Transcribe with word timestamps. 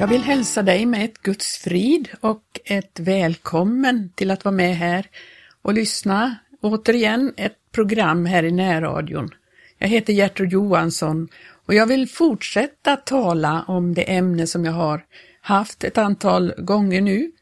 Jag 0.00 0.06
vill 0.06 0.22
hälsa 0.22 0.62
dig 0.62 0.86
med 0.86 1.04
ett 1.04 1.22
Guds 1.22 1.58
frid 1.58 2.08
och 2.20 2.42
ett 2.64 3.00
välkommen 3.00 4.12
till 4.14 4.30
att 4.30 4.44
vara 4.44 4.54
med 4.54 4.76
här 4.76 5.06
och 5.62 5.74
lyssna 5.74 6.36
återigen 6.60 7.34
ett 7.36 7.56
program 7.72 8.26
här 8.26 8.42
i 8.42 8.52
närradion. 8.52 9.30
Jag 9.78 9.88
heter 9.88 10.12
Gertrud 10.12 10.52
Johansson 10.52 11.28
och 11.66 11.74
jag 11.74 11.86
vill 11.86 12.08
fortsätta 12.08 12.96
tala 12.96 13.64
om 13.68 13.94
det 13.94 14.12
ämne 14.12 14.46
som 14.46 14.64
jag 14.64 14.72
har 14.72 15.04
haft 15.40 15.84
ett 15.84 15.98
antal 15.98 16.54
gånger 16.58 17.00
nu, 17.00 17.32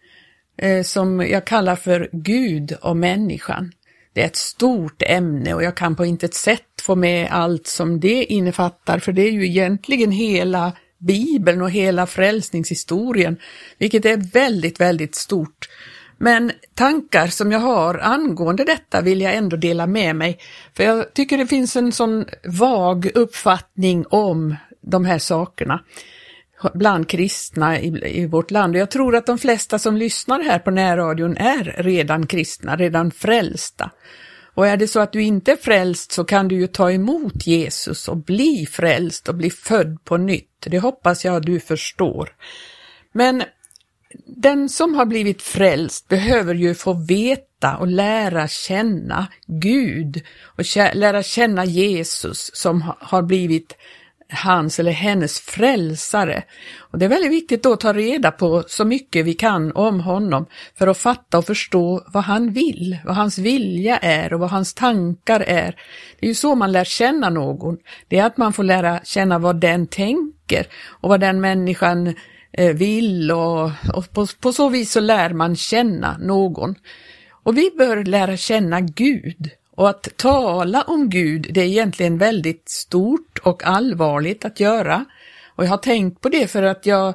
eh, 0.58 0.82
som 0.82 1.20
jag 1.20 1.44
kallar 1.44 1.76
för 1.76 2.08
Gud 2.12 2.72
och 2.72 2.96
människan. 2.96 3.72
Det 4.12 4.22
är 4.22 4.26
ett 4.26 4.36
stort 4.36 5.02
ämne 5.02 5.54
och 5.54 5.62
jag 5.62 5.76
kan 5.76 5.96
på 5.96 6.04
intet 6.04 6.34
sätt 6.34 6.80
få 6.82 6.94
med 6.94 7.28
allt 7.30 7.66
som 7.66 8.00
det 8.00 8.24
innefattar, 8.24 8.98
för 8.98 9.12
det 9.12 9.22
är 9.22 9.32
ju 9.32 9.46
egentligen 9.46 10.10
hela 10.10 10.72
Bibeln 10.98 11.62
och 11.62 11.70
hela 11.70 12.06
frälsningshistorien, 12.06 13.36
vilket 13.78 14.04
är 14.04 14.16
väldigt, 14.16 14.80
väldigt 14.80 15.14
stort. 15.14 15.68
Men 16.18 16.52
tankar 16.74 17.26
som 17.26 17.52
jag 17.52 17.58
har 17.58 17.98
angående 17.98 18.64
detta 18.64 19.00
vill 19.00 19.20
jag 19.20 19.34
ändå 19.34 19.56
dela 19.56 19.86
med 19.86 20.16
mig, 20.16 20.38
för 20.76 20.84
jag 20.84 21.14
tycker 21.14 21.38
det 21.38 21.46
finns 21.46 21.76
en 21.76 21.92
sån 21.92 22.24
vag 22.44 23.10
uppfattning 23.14 24.04
om 24.08 24.56
de 24.80 25.04
här 25.04 25.18
sakerna 25.18 25.80
bland 26.74 27.08
kristna 27.08 27.80
i, 27.80 28.20
i 28.22 28.26
vårt 28.26 28.50
land. 28.50 28.74
Och 28.74 28.80
jag 28.80 28.90
tror 28.90 29.16
att 29.16 29.26
de 29.26 29.38
flesta 29.38 29.78
som 29.78 29.96
lyssnar 29.96 30.42
här 30.42 30.58
på 30.58 30.70
närradion 30.70 31.36
är 31.36 31.74
redan 31.78 32.26
kristna, 32.26 32.76
redan 32.76 33.10
frälsta. 33.10 33.90
Och 34.56 34.66
är 34.66 34.76
det 34.76 34.88
så 34.88 35.00
att 35.00 35.12
du 35.12 35.22
inte 35.22 35.52
är 35.52 35.56
frälst 35.56 36.12
så 36.12 36.24
kan 36.24 36.48
du 36.48 36.54
ju 36.54 36.66
ta 36.66 36.92
emot 36.92 37.46
Jesus 37.46 38.08
och 38.08 38.16
bli 38.16 38.66
frälst 38.70 39.28
och 39.28 39.34
bli 39.34 39.50
född 39.50 40.04
på 40.04 40.16
nytt. 40.16 40.66
Det 40.66 40.78
hoppas 40.78 41.24
jag 41.24 41.46
du 41.46 41.60
förstår. 41.60 42.32
Men 43.12 43.42
den 44.26 44.68
som 44.68 44.94
har 44.94 45.06
blivit 45.06 45.42
frälst 45.42 46.08
behöver 46.08 46.54
ju 46.54 46.74
få 46.74 46.92
veta 46.92 47.76
och 47.76 47.86
lära 47.86 48.48
känna 48.48 49.26
Gud 49.46 50.22
och 50.42 50.64
lära 50.94 51.22
känna 51.22 51.64
Jesus 51.64 52.50
som 52.54 52.92
har 52.98 53.22
blivit 53.22 53.76
hans 54.28 54.80
eller 54.80 54.92
hennes 54.92 55.40
frälsare. 55.40 56.42
Och 56.78 56.98
Det 56.98 57.04
är 57.04 57.08
väldigt 57.08 57.32
viktigt 57.32 57.62
då 57.62 57.72
att 57.72 57.80
ta 57.80 57.92
reda 57.92 58.30
på 58.30 58.64
så 58.66 58.84
mycket 58.84 59.26
vi 59.26 59.34
kan 59.34 59.72
om 59.72 60.00
honom 60.00 60.46
för 60.78 60.86
att 60.86 60.98
fatta 60.98 61.38
och 61.38 61.46
förstå 61.46 62.04
vad 62.12 62.24
han 62.24 62.52
vill, 62.52 62.98
vad 63.04 63.16
hans 63.16 63.38
vilja 63.38 63.98
är 63.98 64.32
och 64.32 64.40
vad 64.40 64.50
hans 64.50 64.74
tankar 64.74 65.40
är. 65.40 65.76
Det 66.20 66.26
är 66.26 66.28
ju 66.28 66.34
så 66.34 66.54
man 66.54 66.72
lär 66.72 66.84
känna 66.84 67.30
någon. 67.30 67.78
Det 68.08 68.18
är 68.18 68.26
att 68.26 68.36
man 68.36 68.52
får 68.52 68.64
lära 68.64 69.00
känna 69.04 69.38
vad 69.38 69.60
den 69.60 69.86
tänker 69.86 70.66
och 70.86 71.08
vad 71.08 71.20
den 71.20 71.40
människan 71.40 72.14
eh, 72.52 72.74
vill 72.74 73.32
och, 73.32 73.70
och 73.94 74.12
på, 74.12 74.26
på 74.40 74.52
så 74.52 74.68
vis 74.68 74.92
så 74.92 75.00
lär 75.00 75.30
man 75.30 75.56
känna 75.56 76.18
någon. 76.18 76.74
Och 77.42 77.56
vi 77.56 77.70
bör 77.78 78.04
lära 78.04 78.36
känna 78.36 78.80
Gud 78.80 79.50
och 79.76 79.88
att 79.88 80.16
tala 80.16 80.82
om 80.82 81.10
Gud, 81.10 81.46
det 81.50 81.60
är 81.60 81.64
egentligen 81.64 82.18
väldigt 82.18 82.68
stort 82.68 83.38
och 83.42 83.64
allvarligt 83.64 84.44
att 84.44 84.60
göra. 84.60 85.04
Och 85.56 85.64
jag 85.64 85.70
har 85.70 85.76
tänkt 85.78 86.20
på 86.20 86.28
det 86.28 86.46
för 86.46 86.62
att 86.62 86.86
jag 86.86 87.14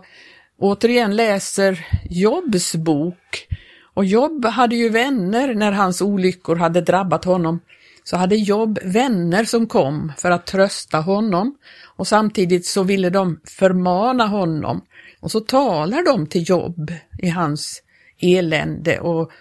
återigen 0.57 1.15
läser 1.15 1.85
Jobs 2.09 2.75
bok. 2.75 3.47
Och 3.93 4.05
Jobb 4.05 4.45
hade 4.45 4.75
ju 4.75 4.89
vänner 4.89 5.53
när 5.53 5.71
hans 5.71 6.01
olyckor 6.01 6.55
hade 6.55 6.81
drabbat 6.81 7.25
honom. 7.25 7.59
Så 8.03 8.17
hade 8.17 8.35
Jobb 8.35 8.79
vänner 8.83 9.43
som 9.43 9.67
kom 9.67 10.11
för 10.17 10.31
att 10.31 10.45
trösta 10.45 10.97
honom 10.97 11.55
och 11.95 12.07
samtidigt 12.07 12.65
så 12.65 12.83
ville 12.83 13.09
de 13.09 13.39
förmana 13.43 14.27
honom. 14.27 14.81
Och 15.19 15.31
så 15.31 15.39
talar 15.39 16.05
de 16.05 16.27
till 16.27 16.49
Jobb 16.49 16.93
i 17.17 17.29
hans 17.29 17.83
elände 18.19 18.99
och, 18.99 19.31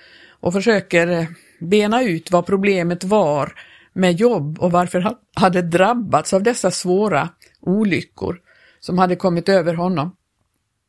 och 0.40 0.52
försöker 0.52 1.08
eh, 1.08 1.26
bena 1.60 2.02
ut 2.02 2.30
vad 2.30 2.46
problemet 2.46 3.04
var 3.04 3.52
med 3.92 4.20
jobb 4.20 4.58
och 4.58 4.72
varför 4.72 5.00
han 5.00 5.14
hade 5.34 5.62
drabbats 5.62 6.32
av 6.32 6.42
dessa 6.42 6.70
svåra 6.70 7.28
olyckor 7.60 8.40
som 8.80 8.98
hade 8.98 9.16
kommit 9.16 9.48
över 9.48 9.74
honom. 9.74 10.16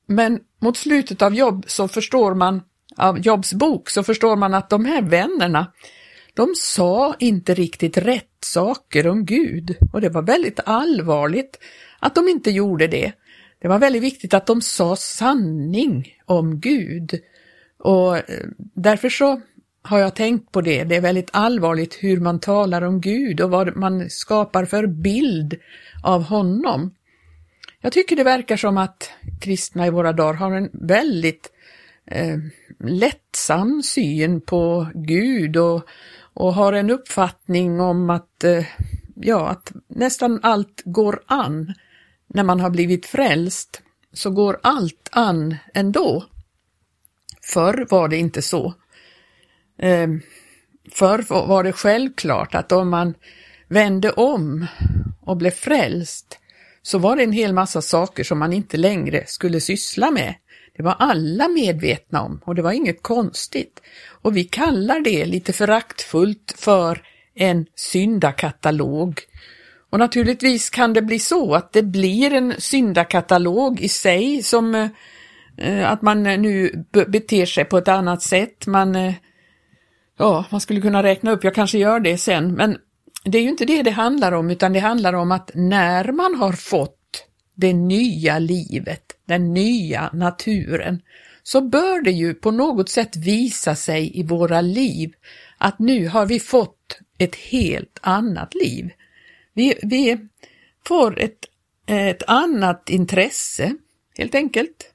Men 0.07 0.39
mot 0.61 0.77
slutet 0.77 1.21
av 1.21 1.35
jobb 1.35 1.65
så 1.67 1.87
förstår 1.87 2.35
man, 2.35 2.61
av 2.97 3.19
Jobs 3.19 3.53
bok, 3.53 3.89
så 3.89 4.03
förstår 4.03 4.35
man 4.35 4.53
att 4.53 4.69
de 4.69 4.85
här 4.85 5.01
vännerna, 5.01 5.71
de 6.33 6.53
sa 6.57 7.15
inte 7.19 7.53
riktigt 7.53 7.97
rätt 7.97 8.27
saker 8.39 9.07
om 9.07 9.25
Gud 9.25 9.77
och 9.93 10.01
det 10.01 10.09
var 10.09 10.21
väldigt 10.21 10.59
allvarligt 10.65 11.59
att 11.99 12.15
de 12.15 12.27
inte 12.27 12.51
gjorde 12.51 12.88
det. 12.88 13.11
Det 13.61 13.67
var 13.67 13.79
väldigt 13.79 14.03
viktigt 14.03 14.33
att 14.33 14.45
de 14.45 14.61
sa 14.61 14.95
sanning 14.95 16.17
om 16.25 16.59
Gud 16.59 17.19
och 17.77 18.17
eh, 18.17 18.23
därför 18.57 19.09
så 19.09 19.41
har 19.81 20.00
jag 20.00 20.16
tänkt 20.16 20.52
på 20.52 20.62
det. 20.62 20.84
Det 20.84 20.96
är 20.96 21.02
väldigt 21.02 21.30
allvarligt 21.34 21.97
hur 22.00 22.19
man 22.19 22.40
talar 22.40 22.81
om 22.81 23.02
Gud 23.02 23.42
och 23.42 23.50
vad 23.50 23.75
man 23.75 24.09
skapar 24.09 24.66
för 24.66 24.88
bild 24.88 25.56
av 26.03 26.24
honom. 26.24 26.96
Jag 27.81 27.94
tycker 27.94 28.16
det 28.16 28.24
verkar 28.24 28.58
som 28.58 28.78
att 28.78 29.09
kristna 29.42 29.88
i 29.88 29.90
våra 29.90 30.14
dagar 30.14 30.34
har 30.34 30.52
en 30.52 30.69
väldigt 30.74 31.52
eh, 32.06 32.38
lättsam 32.80 33.84
syn 33.84 34.42
på 34.42 34.88
Gud 34.94 35.58
och, 35.58 35.88
och 36.34 36.53
har 36.53 36.74
en 36.74 36.90
uppfattning 36.90 37.80
om 37.80 38.09
att, 38.09 38.44
eh, 38.44 38.66
ja, 39.16 39.50
att 39.50 39.72
nästan 39.88 40.40
allt 40.44 40.81
går 40.86 41.22
an. 41.25 41.74
När 42.28 42.44
man 42.44 42.59
har 42.59 42.69
blivit 42.69 43.06
frälst 43.06 43.81
så 44.13 44.30
går 44.30 44.59
allt 44.63 45.09
an 45.12 45.56
ändå. 45.74 46.25
Förr 47.42 47.88
var 47.90 48.08
det 48.08 48.18
inte 48.18 48.42
så. 48.42 48.74
Eh, 49.81 50.08
förr 50.92 51.25
var 51.47 51.64
det 51.64 51.72
självklart 51.72 52.56
att 52.56 52.72
om 52.72 52.90
man 52.90 53.14
vände 53.68 54.12
om 54.12 54.68
och 55.22 55.38
blev 55.38 55.52
frälst 55.52 56.40
så 56.81 56.97
var 56.97 57.16
det 57.16 57.24
en 57.24 57.31
hel 57.31 57.53
massa 57.53 57.81
saker 57.81 58.24
som 58.24 58.40
man 58.40 58.53
inte 58.53 58.78
längre 58.78 59.24
skulle 59.25 59.59
syssla 59.59 60.12
med. 60.12 60.36
Det 60.78 60.84
var 60.84 60.96
alla 61.00 61.47
medvetna 61.47 62.22
om 62.22 62.42
och 62.46 62.56
det 62.56 62.62
var 62.62 62.72
inget 62.72 63.03
konstigt. 63.03 63.81
Och 64.08 64.38
vi 64.38 64.44
kallar 64.44 65.00
det 65.00 65.25
lite 65.25 65.53
föraktfullt 65.53 66.53
för 66.58 67.02
en 67.36 67.66
syndakatalog. 67.75 69.19
Och 69.90 70.00
naturligtvis 70.00 70.69
kan 70.69 70.94
det 70.94 71.02
bli 71.02 71.19
så 71.19 71.56
att 71.56 71.74
det 71.74 71.84
blir 71.84 72.34
en 72.34 72.53
syndakatalog 72.58 73.80
i 73.80 73.90
sig 73.90 74.44
som 74.44 74.90
eh, 75.58 75.92
att 75.92 76.02
man 76.02 76.24
nu 76.24 76.86
beter 77.08 77.46
sig 77.46 77.66
på 77.66 77.78
ett 77.78 77.88
annat 77.88 78.22
sätt. 78.22 78.68
Man 78.68 78.96
eh, 78.96 79.13
ja, 80.21 80.45
man 80.49 80.61
skulle 80.61 80.81
kunna 80.81 81.03
räkna 81.03 81.31
upp, 81.31 81.43
jag 81.43 81.55
kanske 81.55 81.77
gör 81.77 81.99
det 81.99 82.17
sen, 82.17 82.53
men 82.53 82.77
det 83.23 83.37
är 83.37 83.41
ju 83.41 83.49
inte 83.49 83.65
det 83.65 83.83
det 83.83 83.91
handlar 83.91 84.31
om, 84.31 84.49
utan 84.49 84.73
det 84.73 84.79
handlar 84.79 85.13
om 85.13 85.31
att 85.31 85.51
när 85.53 86.11
man 86.11 86.35
har 86.35 86.53
fått 86.53 87.27
det 87.55 87.73
nya 87.73 88.39
livet, 88.39 89.03
den 89.25 89.53
nya 89.53 90.09
naturen, 90.13 91.01
så 91.43 91.61
bör 91.61 92.01
det 92.01 92.11
ju 92.11 92.33
på 92.33 92.51
något 92.51 92.89
sätt 92.89 93.15
visa 93.15 93.75
sig 93.75 94.19
i 94.19 94.23
våra 94.23 94.61
liv 94.61 95.13
att 95.57 95.79
nu 95.79 96.07
har 96.07 96.25
vi 96.25 96.39
fått 96.39 96.99
ett 97.17 97.35
helt 97.35 97.99
annat 98.01 98.55
liv. 98.55 98.89
Vi, 99.53 99.73
vi 99.83 100.17
får 100.88 101.19
ett, 101.19 101.45
ett 101.88 102.23
annat 102.27 102.89
intresse, 102.89 103.73
helt 104.17 104.35
enkelt. 104.35 104.93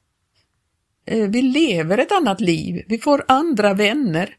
Eh, 1.07 1.29
vi 1.29 1.43
lever 1.43 1.99
ett 1.99 2.13
annat 2.13 2.41
liv, 2.41 2.85
vi 2.89 2.99
får 2.99 3.25
andra 3.29 3.75
vänner, 3.75 4.37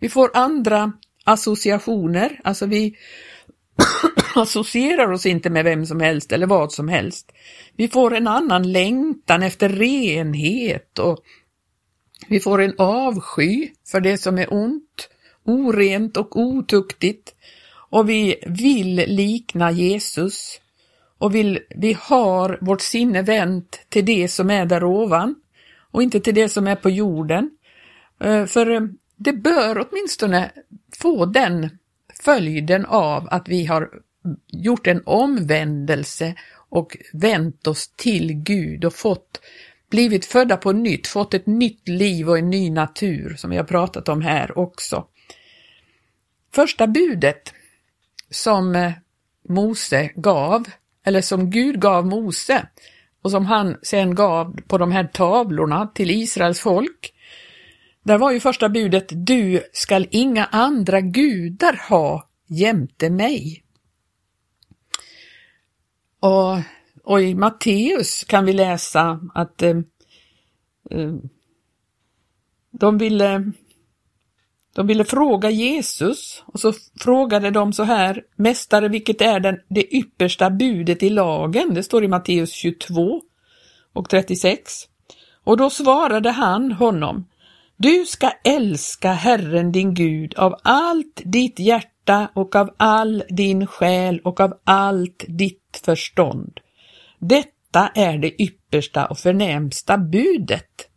vi 0.00 0.08
får 0.08 0.30
andra 0.34 0.92
associationer, 1.24 2.40
alltså 2.44 2.66
vi 2.66 2.96
associerar 4.34 5.12
oss 5.12 5.26
inte 5.26 5.50
med 5.50 5.64
vem 5.64 5.86
som 5.86 6.00
helst 6.00 6.32
eller 6.32 6.46
vad 6.46 6.72
som 6.72 6.88
helst. 6.88 7.32
Vi 7.76 7.88
får 7.88 8.14
en 8.14 8.26
annan 8.26 8.72
längtan 8.72 9.42
efter 9.42 9.68
renhet 9.68 10.98
och 10.98 11.18
vi 12.28 12.40
får 12.40 12.60
en 12.60 12.74
avsky 12.78 13.68
för 13.90 14.00
det 14.00 14.18
som 14.18 14.38
är 14.38 14.54
ont, 14.54 15.08
orent 15.44 16.16
och 16.16 16.36
otuktigt 16.36 17.34
och 17.90 18.08
vi 18.08 18.36
vill 18.46 18.94
likna 19.06 19.70
Jesus 19.70 20.60
och 21.18 21.34
vill, 21.34 21.58
vi 21.76 21.96
har 22.00 22.58
vårt 22.60 22.80
sinne 22.80 23.22
vänt 23.22 23.80
till 23.88 24.04
det 24.04 24.28
som 24.28 24.50
är 24.50 24.66
där 24.66 24.84
ovan 24.84 25.34
och 25.90 26.02
inte 26.02 26.20
till 26.20 26.34
det 26.34 26.48
som 26.48 26.66
är 26.66 26.76
på 26.76 26.90
jorden. 26.90 27.50
Eh, 28.20 28.46
för 28.46 28.70
eh, 28.70 28.80
det 29.22 29.32
bör 29.32 29.86
åtminstone 29.88 30.50
få 30.96 31.26
den 31.26 31.78
följden 32.22 32.86
av 32.86 33.28
att 33.30 33.48
vi 33.48 33.66
har 33.66 33.88
gjort 34.46 34.86
en 34.86 35.02
omvändelse 35.06 36.34
och 36.68 36.96
vänt 37.12 37.66
oss 37.66 37.88
till 37.88 38.32
Gud 38.32 38.84
och 38.84 38.94
fått 38.94 39.40
blivit 39.90 40.26
födda 40.26 40.56
på 40.56 40.72
nytt, 40.72 41.06
fått 41.06 41.34
ett 41.34 41.46
nytt 41.46 41.88
liv 41.88 42.28
och 42.28 42.38
en 42.38 42.50
ny 42.50 42.70
natur 42.70 43.34
som 43.36 43.50
vi 43.50 43.56
har 43.56 43.64
pratat 43.64 44.08
om 44.08 44.22
här 44.22 44.58
också. 44.58 45.06
Första 46.54 46.86
budet 46.86 47.54
som 48.30 48.76
eh, 48.76 48.92
Mose 49.48 50.10
gav, 50.14 50.64
eller 51.04 51.20
som 51.20 51.50
Gud 51.50 51.80
gav 51.80 52.06
Mose, 52.06 52.66
och 53.22 53.30
som 53.30 53.46
han 53.46 53.76
sen 53.82 54.14
gav 54.14 54.60
på 54.68 54.78
de 54.78 54.92
här 54.92 55.04
tavlorna 55.04 55.86
till 55.86 56.10
Israels 56.10 56.60
folk. 56.60 57.14
Där 58.10 58.18
var 58.18 58.32
ju 58.32 58.40
första 58.40 58.68
budet, 58.68 59.04
du 59.08 59.62
skall 59.72 60.06
inga 60.10 60.44
andra 60.44 61.00
gudar 61.00 61.88
ha 61.88 62.28
jämte 62.46 63.10
mig. 63.10 63.64
Och, 66.20 66.58
och 67.04 67.22
i 67.22 67.34
Matteus 67.34 68.24
kan 68.24 68.44
vi 68.44 68.52
läsa 68.52 69.20
att 69.34 69.62
eh, 69.62 69.76
eh, 70.90 71.14
de 72.70 72.98
ville 72.98 73.52
de 74.74 74.86
ville 74.86 75.04
fråga 75.04 75.50
Jesus 75.50 76.42
och 76.46 76.60
så 76.60 76.72
frågade 77.00 77.50
de 77.50 77.72
så 77.72 77.82
här, 77.82 78.22
Mästare, 78.36 78.88
vilket 78.88 79.20
är 79.20 79.40
den, 79.40 79.60
det 79.68 79.96
yppersta 79.96 80.50
budet 80.50 81.02
i 81.02 81.10
lagen? 81.10 81.74
Det 81.74 81.82
står 81.82 82.04
i 82.04 82.08
Matteus 82.08 82.52
22 82.52 83.20
och 83.92 84.08
36. 84.08 84.72
Och 85.44 85.56
då 85.56 85.70
svarade 85.70 86.30
han 86.30 86.72
honom, 86.72 87.26
du 87.82 88.06
ska 88.06 88.30
älska 88.44 89.12
Herren 89.12 89.72
din 89.72 89.94
Gud 89.94 90.34
av 90.34 90.54
allt 90.62 91.22
ditt 91.24 91.58
hjärta 91.58 92.30
och 92.34 92.56
av 92.56 92.74
all 92.76 93.24
din 93.28 93.66
själ 93.66 94.20
och 94.24 94.40
av 94.40 94.54
allt 94.64 95.24
ditt 95.28 95.80
förstånd. 95.84 96.60
Detta 97.18 97.90
är 97.94 98.18
det 98.18 98.42
yppersta 98.42 99.06
och 99.06 99.18
förnämsta 99.18 99.98
budet. 99.98 100.88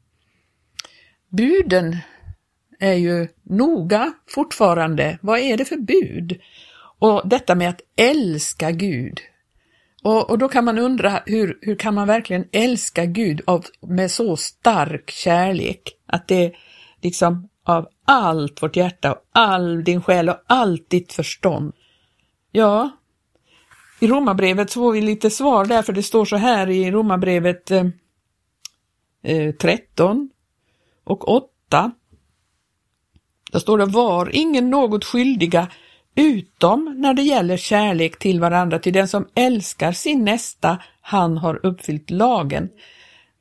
Buden 1.30 1.98
är 2.80 2.94
ju 2.94 3.28
noga 3.44 4.14
fortfarande. 4.28 5.18
Vad 5.22 5.40
är 5.40 5.58
det 5.58 5.66
för 5.66 5.78
bud? 5.78 6.40
Och 7.00 7.22
detta 7.26 7.56
med 7.56 7.70
att 7.70 7.82
älska 7.96 8.72
Gud. 8.72 9.20
Och, 10.04 10.30
och 10.30 10.38
då 10.38 10.48
kan 10.50 10.66
man 10.66 10.78
undra 10.78 11.24
hur, 11.26 11.58
hur 11.62 11.76
kan 11.76 11.94
man 11.94 12.08
verkligen 12.08 12.48
älska 12.52 13.06
Gud 13.06 13.42
av, 13.46 13.66
med 13.82 14.12
så 14.12 14.38
stark 14.38 15.10
kärlek? 15.10 15.82
Att 16.06 16.28
det 16.28 16.54
liksom 17.04 17.50
av 17.66 17.88
allt 18.06 18.64
vårt 18.64 18.76
hjärta 18.76 19.12
och 19.12 19.22
all 19.32 19.84
din 19.84 20.02
själ 20.02 20.30
och 20.30 20.44
allt 20.48 20.90
ditt 20.90 21.14
förstånd. 21.14 21.74
Ja, 22.52 22.90
i 24.00 24.08
Romarbrevet 24.08 24.72
så 24.72 24.80
får 24.80 24.92
vi 24.92 25.02
lite 25.02 25.30
svar 25.30 25.66
där, 25.66 25.82
för 25.82 25.94
det 25.94 26.04
står 26.04 26.26
så 26.26 26.36
här 26.36 26.70
i 26.70 26.92
Romarbrevet 26.92 27.72
eh, 27.72 27.86
eh 29.24 29.56
13 29.56 30.30
och 31.04 31.30
8. 31.30 31.92
Där 33.52 33.60
står 33.60 33.78
det 33.78 33.86
var 33.86 34.36
ingen 34.36 34.70
något 34.70 35.06
skyldiga 35.06 35.68
utom 36.16 36.96
när 36.98 37.14
det 37.14 37.22
gäller 37.22 37.58
kärlek 37.58 38.20
till 38.20 38.40
varandra, 38.40 38.80
till 38.80 38.94
den 38.94 39.08
som 39.08 39.28
älskar 39.36 39.92
sin 39.92 40.26
nästa, 40.26 40.78
han 41.02 41.38
har 41.38 41.66
uppfyllt 41.66 42.10
lagen. 42.10 42.70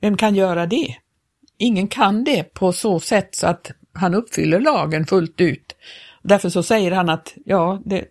Vem 0.00 0.17
kan 0.17 0.35
göra 0.35 0.67
det? 0.67 0.97
Ingen 1.62 1.88
kan 1.88 2.25
det 2.25 2.55
på 2.55 2.73
så 2.73 3.00
sätt 3.00 3.35
så 3.35 3.47
att 3.47 3.70
han 3.93 4.14
uppfyller 4.14 4.61
lagen 4.61 5.06
fullt 5.06 5.41
ut. 5.41 5.76
Därför 6.23 6.49
så 6.49 6.62
säger 6.62 6.91
han 6.91 7.09
att 7.09 7.35
ja, 7.44 7.82
det, 7.85 8.05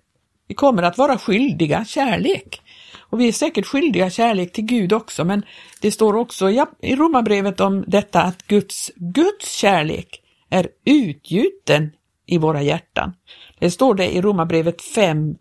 vi 0.47 0.55
kommer 0.55 0.83
att 0.83 0.97
vara 0.97 1.17
skyldiga 1.17 1.85
kärlek. 1.85 2.61
Och 2.99 3.19
vi 3.19 3.27
är 3.27 3.31
säkert 3.31 3.65
skyldiga 3.65 4.09
kärlek 4.09 4.51
till 4.53 4.63
Gud 4.63 4.93
också, 4.93 5.23
men 5.23 5.45
det 5.81 5.91
står 5.91 6.15
också 6.15 6.49
i 6.81 6.95
Romarbrevet 6.95 7.59
om 7.59 7.83
detta 7.87 8.21
att 8.21 8.47
Guds, 8.47 8.91
Guds 8.95 9.51
kärlek 9.51 10.21
är 10.49 10.67
utgjuten 10.85 11.91
i 12.25 12.37
våra 12.37 12.61
hjärtan. 12.61 13.13
Det 13.59 13.71
står 13.71 13.95
det 13.95 14.15
i 14.15 14.21
Romarbrevet 14.21 14.81
5 14.81 15.35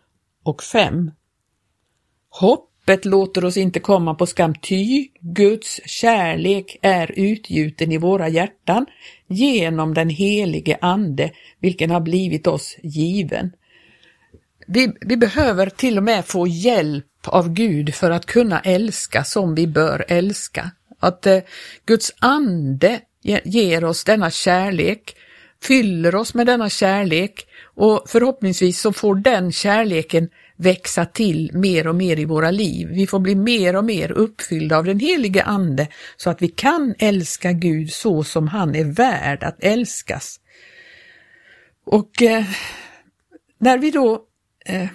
och 0.44 0.62
5. 0.62 1.10
Hoppet 2.90 3.04
låter 3.04 3.44
oss 3.44 3.56
inte 3.56 3.80
komma 3.80 4.14
på 4.14 4.26
skam, 4.26 4.54
ty 4.54 5.08
Guds 5.20 5.80
kärlek 5.86 6.78
är 6.82 7.12
utgjuten 7.16 7.92
i 7.92 7.98
våra 7.98 8.28
hjärtan 8.28 8.86
genom 9.28 9.94
den 9.94 10.08
helige 10.08 10.78
Ande, 10.80 11.30
vilken 11.60 11.90
har 11.90 12.00
blivit 12.00 12.46
oss 12.46 12.76
given. 12.82 13.52
Vi, 14.66 14.92
vi 15.00 15.16
behöver 15.16 15.70
till 15.70 15.96
och 15.96 16.02
med 16.02 16.24
få 16.26 16.46
hjälp 16.46 17.06
av 17.26 17.52
Gud 17.52 17.94
för 17.94 18.10
att 18.10 18.26
kunna 18.26 18.60
älska 18.60 19.24
som 19.24 19.54
vi 19.54 19.66
bör 19.66 20.04
älska. 20.08 20.70
Att 21.00 21.26
eh, 21.26 21.38
Guds 21.86 22.12
ande 22.18 23.00
ger 23.44 23.84
oss 23.84 24.04
denna 24.04 24.30
kärlek, 24.30 25.16
fyller 25.62 26.14
oss 26.14 26.34
med 26.34 26.46
denna 26.46 26.68
kärlek 26.68 27.46
och 27.74 28.04
förhoppningsvis 28.06 28.80
så 28.80 28.92
får 28.92 29.14
den 29.14 29.52
kärleken 29.52 30.28
växa 30.60 31.06
till 31.06 31.50
mer 31.54 31.86
och 31.86 31.94
mer 31.94 32.18
i 32.18 32.24
våra 32.24 32.50
liv. 32.50 32.88
Vi 32.88 33.06
får 33.06 33.18
bli 33.18 33.34
mer 33.34 33.76
och 33.76 33.84
mer 33.84 34.12
uppfyllda 34.12 34.78
av 34.78 34.84
den 34.84 35.00
helige 35.00 35.42
Ande 35.42 35.88
så 36.16 36.30
att 36.30 36.42
vi 36.42 36.48
kan 36.48 36.94
älska 36.98 37.52
Gud 37.52 37.92
så 37.92 38.24
som 38.24 38.48
han 38.48 38.74
är 38.74 38.84
värd 38.84 39.42
att 39.42 39.64
älskas. 39.64 40.40
Och 41.84 42.22
eh, 42.22 42.44
när 43.58 43.78
vi 43.78 43.90
då 43.90 44.24
eh, 44.66 44.88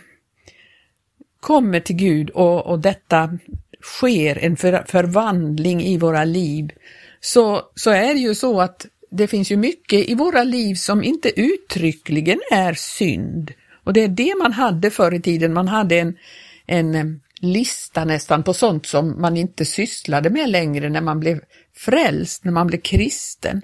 kommer 1.40 1.80
till 1.80 1.96
Gud 1.96 2.30
och, 2.30 2.66
och 2.66 2.80
detta 2.80 3.38
sker 3.82 4.38
en 4.38 4.58
för, 4.58 4.84
förvandling 4.88 5.82
i 5.82 5.98
våra 5.98 6.24
liv 6.24 6.72
så, 7.20 7.62
så 7.76 7.92
är 7.92 8.14
det 8.14 8.20
ju 8.20 8.36
så 8.36 8.62
att 8.62 8.86
det 9.12 9.28
finns 9.28 9.52
ju 9.52 9.58
mycket 9.58 10.10
i 10.10 10.16
våra 10.16 10.44
liv 10.44 10.76
som 10.76 11.04
inte 11.04 11.40
uttryckligen 11.42 12.40
är 12.52 12.74
synd. 12.74 13.52
Och 13.86 13.94
det 13.94 14.04
är 14.04 14.08
det 14.08 14.36
man 14.40 14.54
hade 14.54 14.92
förr 14.92 15.14
i 15.14 15.22
tiden. 15.22 15.54
Man 15.54 15.68
hade 15.68 16.00
en, 16.00 16.18
en 16.66 16.96
eh, 16.96 17.06
lista 17.40 18.06
nästan 18.06 18.44
på 18.44 18.54
sånt 18.54 18.86
som 18.86 19.22
man 19.22 19.38
inte 19.38 19.66
sysslade 19.66 20.30
med 20.30 20.50
längre 20.50 20.90
när 20.90 21.02
man 21.02 21.20
blev 21.20 21.40
frälst, 21.76 22.44
när 22.44 22.52
man 22.52 22.68
blev 22.68 22.82
kristen. 22.82 23.62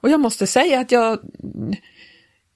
Och 0.00 0.10
jag 0.10 0.20
måste 0.20 0.46
säga 0.46 0.80
att 0.80 0.92
jag, 0.92 1.18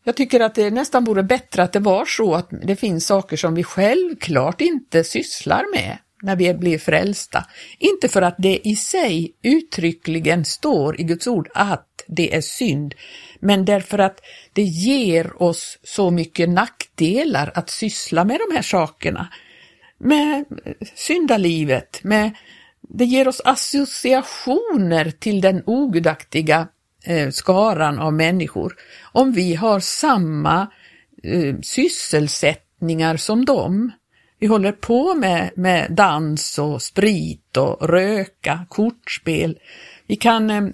jag 0.05 0.17
tycker 0.17 0.41
att 0.41 0.55
det 0.55 0.71
nästan 0.71 1.05
vore 1.05 1.23
bättre 1.23 1.63
att 1.63 1.73
det 1.73 1.81
var 1.81 2.05
så 2.05 2.35
att 2.35 2.49
det 2.63 2.77
finns 2.77 3.07
saker 3.07 3.37
som 3.37 3.55
vi 3.55 3.65
självklart 3.65 4.61
inte 4.61 5.05
sysslar 5.05 5.65
med 5.75 5.99
när 6.23 6.37
vi 6.37 6.55
blir 6.55 6.79
frälsta. 6.79 7.45
Inte 7.79 8.09
för 8.09 8.23
att 8.23 8.35
det 8.39 8.69
i 8.69 8.77
sig 8.77 9.35
uttryckligen 9.43 10.45
står 10.45 11.01
i 11.01 11.05
Guds 11.05 11.27
ord 11.27 11.49
att 11.55 11.94
det 12.07 12.35
är 12.35 12.41
synd, 12.41 12.95
men 13.41 13.65
därför 13.65 13.99
att 13.99 14.21
det 14.53 14.63
ger 14.63 15.43
oss 15.43 15.79
så 15.83 16.11
mycket 16.11 16.49
nackdelar 16.49 17.53
att 17.55 17.71
syssla 17.71 18.25
med 18.25 18.41
de 18.49 18.55
här 18.55 18.63
sakerna. 18.63 19.29
Med 19.99 20.45
syndalivet, 20.95 22.01
med 22.03 22.31
det 22.89 23.05
ger 23.05 23.29
oss 23.29 23.41
associationer 23.45 25.11
till 25.11 25.41
den 25.41 25.63
ogudaktiga 25.67 26.69
eh, 27.05 27.31
skaran 27.31 27.99
av 27.99 28.13
människor. 28.13 28.75
Om 29.13 29.33
vi 29.33 29.55
har 29.55 29.81
samma 29.81 30.67
eh, 31.23 31.55
sysselsättningar 31.63 33.17
som 33.17 33.45
dem, 33.45 33.93
vi 34.39 34.47
håller 34.47 34.73
på 34.73 35.15
med, 35.15 35.51
med 35.57 35.93
dans 35.93 36.59
och 36.59 36.83
sprit 36.83 37.57
och 37.57 37.89
röka, 37.89 38.67
kortspel. 38.69 39.59
Vi 40.15 40.19
kan 40.19 40.51
eh, 40.51 40.65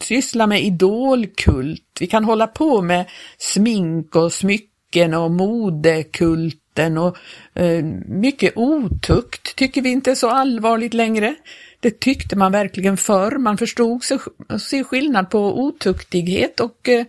syssla 0.00 0.46
med 0.46 0.62
idolkult. 0.62 1.96
Vi 2.00 2.06
kan 2.06 2.24
hålla 2.24 2.46
på 2.46 2.82
med 2.82 3.06
smink 3.38 4.16
och 4.16 4.32
smycken 4.32 5.14
och 5.14 5.30
modekulten 5.30 6.98
och 6.98 7.16
eh, 7.54 7.84
mycket 8.06 8.52
otukt 8.56 9.56
tycker 9.56 9.82
vi 9.82 9.88
inte 9.88 10.10
är 10.10 10.14
så 10.14 10.28
allvarligt 10.28 10.94
längre. 10.94 11.34
Det 11.80 12.00
tyckte 12.00 12.36
man 12.36 12.52
verkligen 12.52 12.96
förr. 12.96 13.38
Man 13.38 13.58
förstod 13.58 14.04
sig, 14.04 14.18
sig 14.60 14.84
skillnad 14.84 15.30
på 15.30 15.60
otuktighet 15.60 16.60
och, 16.60 16.88
eh, 16.88 17.04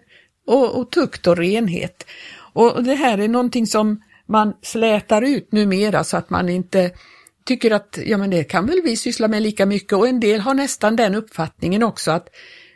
och, 0.47 0.79
och 0.79 0.91
tukt 0.91 1.27
och 1.27 1.37
renhet. 1.37 2.05
Och 2.53 2.83
det 2.83 2.95
här 2.95 3.17
är 3.17 3.27
någonting 3.27 3.67
som 3.67 4.01
man 4.25 4.53
slätar 4.61 5.21
ut 5.21 5.51
numera 5.51 6.03
så 6.03 6.17
att 6.17 6.29
man 6.29 6.49
inte 6.49 6.91
tycker 7.45 7.71
att 7.71 7.99
ja 8.05 8.17
men 8.17 8.29
det 8.29 8.43
kan 8.43 8.65
väl 8.65 8.81
vi 8.83 8.97
syssla 8.97 9.27
med 9.27 9.41
lika 9.41 9.65
mycket 9.65 9.93
och 9.93 10.07
en 10.07 10.19
del 10.19 10.41
har 10.41 10.53
nästan 10.53 10.95
den 10.95 11.15
uppfattningen 11.15 11.83
också 11.83 12.11
att 12.11 12.29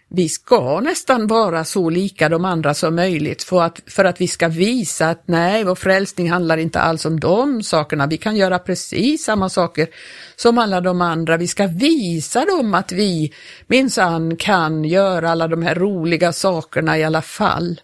vi 0.09 0.29
ska 0.29 0.79
nästan 0.79 1.27
vara 1.27 1.63
så 1.63 1.89
lika 1.89 2.29
de 2.29 2.45
andra 2.45 2.73
som 2.73 2.95
möjligt 2.95 3.43
för 3.43 3.63
att, 3.63 3.81
för 3.87 4.05
att 4.05 4.21
vi 4.21 4.27
ska 4.27 4.47
visa 4.47 5.09
att 5.09 5.27
nej, 5.27 5.63
vår 5.63 5.75
frälsning 5.75 6.31
handlar 6.31 6.57
inte 6.57 6.79
alls 6.79 7.05
om 7.05 7.19
de 7.19 7.63
sakerna. 7.63 8.07
Vi 8.07 8.17
kan 8.17 8.35
göra 8.35 8.59
precis 8.59 9.23
samma 9.23 9.49
saker 9.49 9.87
som 10.35 10.57
alla 10.57 10.81
de 10.81 11.01
andra. 11.01 11.37
Vi 11.37 11.47
ska 11.47 11.67
visa 11.67 12.45
dem 12.45 12.73
att 12.73 12.91
vi 12.91 13.33
minsann 13.67 14.37
kan 14.37 14.83
göra 14.83 15.29
alla 15.29 15.47
de 15.47 15.63
här 15.63 15.75
roliga 15.75 16.33
sakerna 16.33 16.97
i 16.97 17.03
alla 17.03 17.21
fall. 17.21 17.81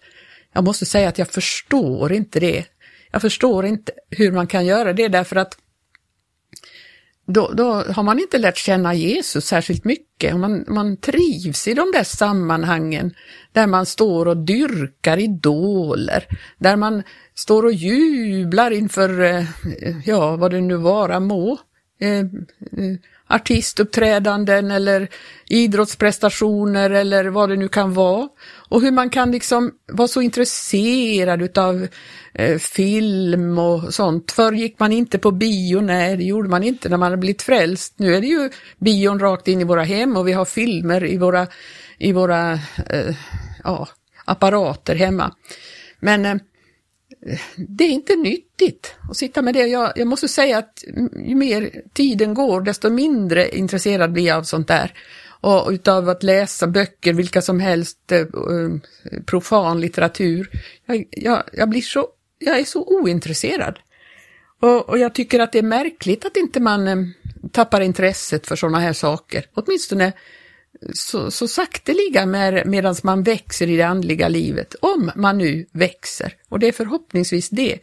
Jag 0.52 0.64
måste 0.64 0.86
säga 0.86 1.08
att 1.08 1.18
jag 1.18 1.28
förstår 1.28 2.12
inte 2.12 2.40
det. 2.40 2.64
Jag 3.10 3.22
förstår 3.22 3.66
inte 3.66 3.92
hur 4.10 4.32
man 4.32 4.46
kan 4.46 4.66
göra 4.66 4.92
det 4.92 5.08
därför 5.08 5.36
att 5.36 5.56
då, 7.32 7.52
då 7.52 7.72
har 7.72 8.02
man 8.02 8.18
inte 8.18 8.38
lärt 8.38 8.56
känna 8.56 8.94
Jesus 8.94 9.46
särskilt 9.46 9.84
mycket. 9.84 10.36
Man, 10.36 10.64
man 10.68 10.96
trivs 10.96 11.68
i 11.68 11.74
de 11.74 11.92
där 11.92 12.04
sammanhangen 12.04 13.14
där 13.52 13.66
man 13.66 13.86
står 13.86 14.28
och 14.28 14.36
dyrkar 14.36 15.18
idoler, 15.18 16.26
där 16.58 16.76
man 16.76 17.02
står 17.34 17.64
och 17.64 17.72
jublar 17.72 18.70
inför, 18.70 19.20
eh, 19.20 19.44
ja, 20.04 20.36
vad 20.36 20.50
det 20.50 20.60
nu 20.60 20.76
vara 20.76 21.20
må. 21.20 21.58
eh, 22.00 22.18
eh 22.18 22.96
artistuppträdanden 23.32 24.70
eller 24.70 25.08
idrottsprestationer 25.48 26.90
eller 26.90 27.24
vad 27.24 27.48
det 27.48 27.56
nu 27.56 27.68
kan 27.68 27.94
vara. 27.94 28.28
Och 28.68 28.82
hur 28.82 28.90
man 28.90 29.10
kan 29.10 29.30
liksom 29.30 29.70
vara 29.92 30.08
så 30.08 30.22
intresserad 30.22 31.42
utav 31.42 31.88
eh, 32.34 32.58
film 32.58 33.58
och 33.58 33.94
sånt. 33.94 34.32
Förr 34.32 34.52
gick 34.52 34.78
man 34.78 34.92
inte 34.92 35.18
på 35.18 35.30
bio, 35.30 35.80
nej 35.80 36.16
det 36.16 36.24
gjorde 36.24 36.48
man 36.48 36.62
inte 36.62 36.88
när 36.88 36.96
man 36.96 37.06
hade 37.06 37.20
blivit 37.20 37.42
frälst. 37.42 37.94
Nu 37.96 38.14
är 38.14 38.20
det 38.20 38.26
ju 38.26 38.50
bion 38.78 39.18
rakt 39.18 39.48
in 39.48 39.60
i 39.60 39.64
våra 39.64 39.82
hem 39.82 40.16
och 40.16 40.28
vi 40.28 40.32
har 40.32 40.44
filmer 40.44 41.04
i 41.04 41.18
våra, 41.18 41.46
i 41.98 42.12
våra 42.12 42.52
eh, 42.90 43.16
ja, 43.64 43.88
apparater 44.24 44.94
hemma. 44.94 45.34
Men 46.00 46.26
eh, 46.26 46.36
det 47.56 47.84
är 47.84 47.88
inte 47.88 48.16
nyttigt 48.16 48.94
att 49.10 49.16
sitta 49.16 49.42
med 49.42 49.54
det. 49.54 49.66
Jag, 49.66 49.92
jag, 49.96 50.06
måste 50.06 50.28
säga 50.28 50.58
att 50.58 50.84
ju 51.26 51.34
mer 51.34 51.82
tiden 51.92 52.34
går 52.34 52.60
desto 52.60 52.90
mindre 52.90 53.56
intresserad 53.56 54.12
blir 54.12 54.26
jag 54.26 54.36
av 54.36 54.42
sånt 54.42 54.68
där. 54.68 54.94
Och 55.24 55.70
utav 55.70 56.08
att 56.08 56.22
läsa 56.22 56.66
böcker, 56.66 57.12
vilka 57.12 57.42
som 57.42 57.60
helst, 57.60 58.12
eh, 58.12 58.26
um, 58.32 58.80
profan 59.26 59.80
litteratur. 59.80 60.50
Jag, 60.86 61.04
jag, 61.10 61.42
jag, 61.52 61.68
blir 61.68 61.80
så, 61.80 62.08
jag 62.38 62.58
är 62.58 62.64
så 62.64 62.84
ointresserad. 62.84 63.78
Och, 64.60 64.88
och 64.88 64.98
jag 64.98 65.14
tycker 65.14 65.40
att 65.40 65.52
det 65.52 65.58
är 65.58 65.62
märkligt 65.62 66.24
att 66.24 66.36
inte 66.36 66.60
man 66.60 66.88
eh, 66.88 66.96
tappar 67.52 67.80
intresset 67.80 68.46
för 68.46 68.56
sådana 68.56 68.78
här 68.78 68.92
saker. 68.92 69.46
Åtminstone 69.54 70.12
så, 70.94 71.30
så 71.30 71.48
sakteliga 71.48 72.26
med, 72.26 72.66
medan 72.66 72.94
man 73.02 73.22
växer 73.22 73.70
i 73.70 73.76
det 73.76 73.86
andliga 73.86 74.28
livet, 74.28 74.74
om 74.80 75.10
man 75.16 75.38
nu 75.38 75.66
växer. 75.72 76.34
Och 76.48 76.58
det 76.58 76.68
är 76.68 76.72
förhoppningsvis 76.72 77.48
det 77.48 77.78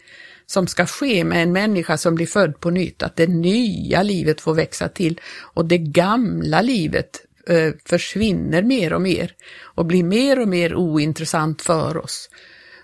som 0.45 0.67
ska 0.67 0.85
ske 0.85 1.23
med 1.23 1.43
en 1.43 1.51
människa 1.51 1.97
som 1.97 2.15
blir 2.15 2.27
född 2.27 2.59
på 2.59 2.69
nytt, 2.69 3.03
att 3.03 3.15
det 3.15 3.27
nya 3.27 4.03
livet 4.03 4.41
får 4.41 4.53
växa 4.53 4.89
till 4.89 5.19
och 5.37 5.65
det 5.65 5.77
gamla 5.77 6.61
livet 6.61 7.25
eh, 7.47 7.71
försvinner 7.85 8.63
mer 8.63 8.93
och 8.93 9.01
mer 9.01 9.33
och 9.61 9.85
blir 9.85 10.03
mer 10.03 10.39
och 10.39 10.47
mer 10.47 10.75
ointressant 10.75 11.61
för 11.61 11.97
oss. 11.97 12.29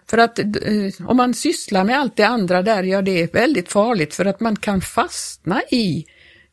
För 0.09 0.17
att 0.17 0.39
eh, 0.39 0.45
om 1.07 1.17
man 1.17 1.33
sysslar 1.33 1.83
med 1.83 1.99
allt 1.99 2.17
det 2.17 2.27
andra 2.27 2.61
där, 2.61 2.83
ja 2.83 3.01
det 3.01 3.21
är 3.21 3.27
väldigt 3.27 3.71
farligt 3.71 4.13
för 4.13 4.25
att 4.25 4.39
man 4.39 4.55
kan 4.55 4.81
fastna 4.81 5.61
i 5.71 6.05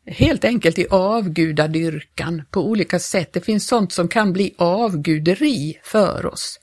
helt 0.07 0.45
enkelt 0.45 0.79
i 0.79 0.87
avgudadyrkan 0.91 2.43
på 2.51 2.61
olika 2.61 2.99
sätt. 2.99 3.33
Det 3.33 3.41
finns 3.41 3.67
sånt 3.67 3.93
som 3.93 4.09
kan 4.09 4.33
bli 4.33 4.55
avguderi 4.59 5.79
för 5.83 6.27
oss. 6.27 6.61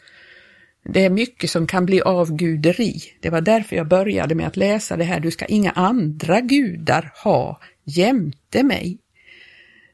Det 0.84 1.05
är 1.05 1.10
mycket 1.10 1.50
som 1.50 1.67
kan 1.67 1.86
bli 1.86 2.01
avguderi. 2.01 3.01
Det 3.19 3.29
var 3.29 3.41
därför 3.41 3.75
jag 3.75 3.88
började 3.88 4.36
med 4.36 4.48
att 4.48 4.58
läsa 4.58 4.98
det 4.98 5.03
här. 5.03 5.19
Du 5.19 5.31
ska 5.31 5.46
inga 5.46 5.72
andra 5.72 6.41
gudar 6.41 7.12
ha 7.24 7.60
jämte 7.84 8.63
mig. 8.63 8.98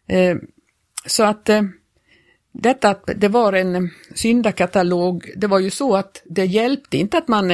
Eh, 0.08 0.38
så 1.06 1.24
att 1.24 1.50
eh, 1.50 1.64
detta 2.52 2.90
att 2.90 3.10
det 3.16 3.28
var 3.28 3.54
en 3.54 3.76
eh, 3.76 3.82
syndakatalog, 4.14 5.32
det 5.36 5.48
var 5.48 5.60
ju 5.60 5.70
så 5.70 5.96
att 5.96 6.24
det 6.26 6.46
hjälpte 6.46 6.98
inte 6.98 7.18
att 7.18 7.28
man 7.28 7.52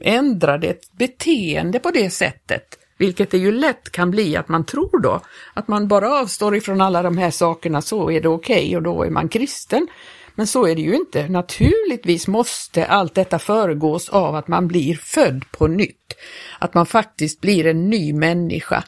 ändrade 0.00 0.66
ett 0.66 0.92
beteende 0.92 1.78
på 1.78 1.90
det 1.90 2.10
sättet. 2.10 2.79
Vilket 3.00 3.30
det 3.30 3.38
ju 3.38 3.52
lätt 3.52 3.92
kan 3.92 4.10
bli 4.10 4.36
att 4.36 4.48
man 4.48 4.64
tror 4.64 5.00
då, 5.00 5.20
att 5.54 5.68
man 5.68 5.88
bara 5.88 6.20
avstår 6.20 6.56
ifrån 6.56 6.80
alla 6.80 7.02
de 7.02 7.18
här 7.18 7.30
sakerna 7.30 7.82
så 7.82 8.10
är 8.10 8.20
det 8.20 8.28
okej 8.28 8.64
okay, 8.66 8.76
och 8.76 8.82
då 8.82 9.02
är 9.02 9.10
man 9.10 9.28
kristen. 9.28 9.86
Men 10.34 10.46
så 10.46 10.66
är 10.66 10.74
det 10.74 10.82
ju 10.82 10.94
inte. 10.94 11.28
Naturligtvis 11.28 12.28
måste 12.28 12.86
allt 12.86 13.14
detta 13.14 13.38
föregås 13.38 14.08
av 14.08 14.34
att 14.34 14.48
man 14.48 14.68
blir 14.68 14.94
född 14.94 15.44
på 15.50 15.66
nytt. 15.66 16.16
Att 16.58 16.74
man 16.74 16.86
faktiskt 16.86 17.40
blir 17.40 17.66
en 17.66 17.90
ny 17.90 18.12
människa 18.12 18.84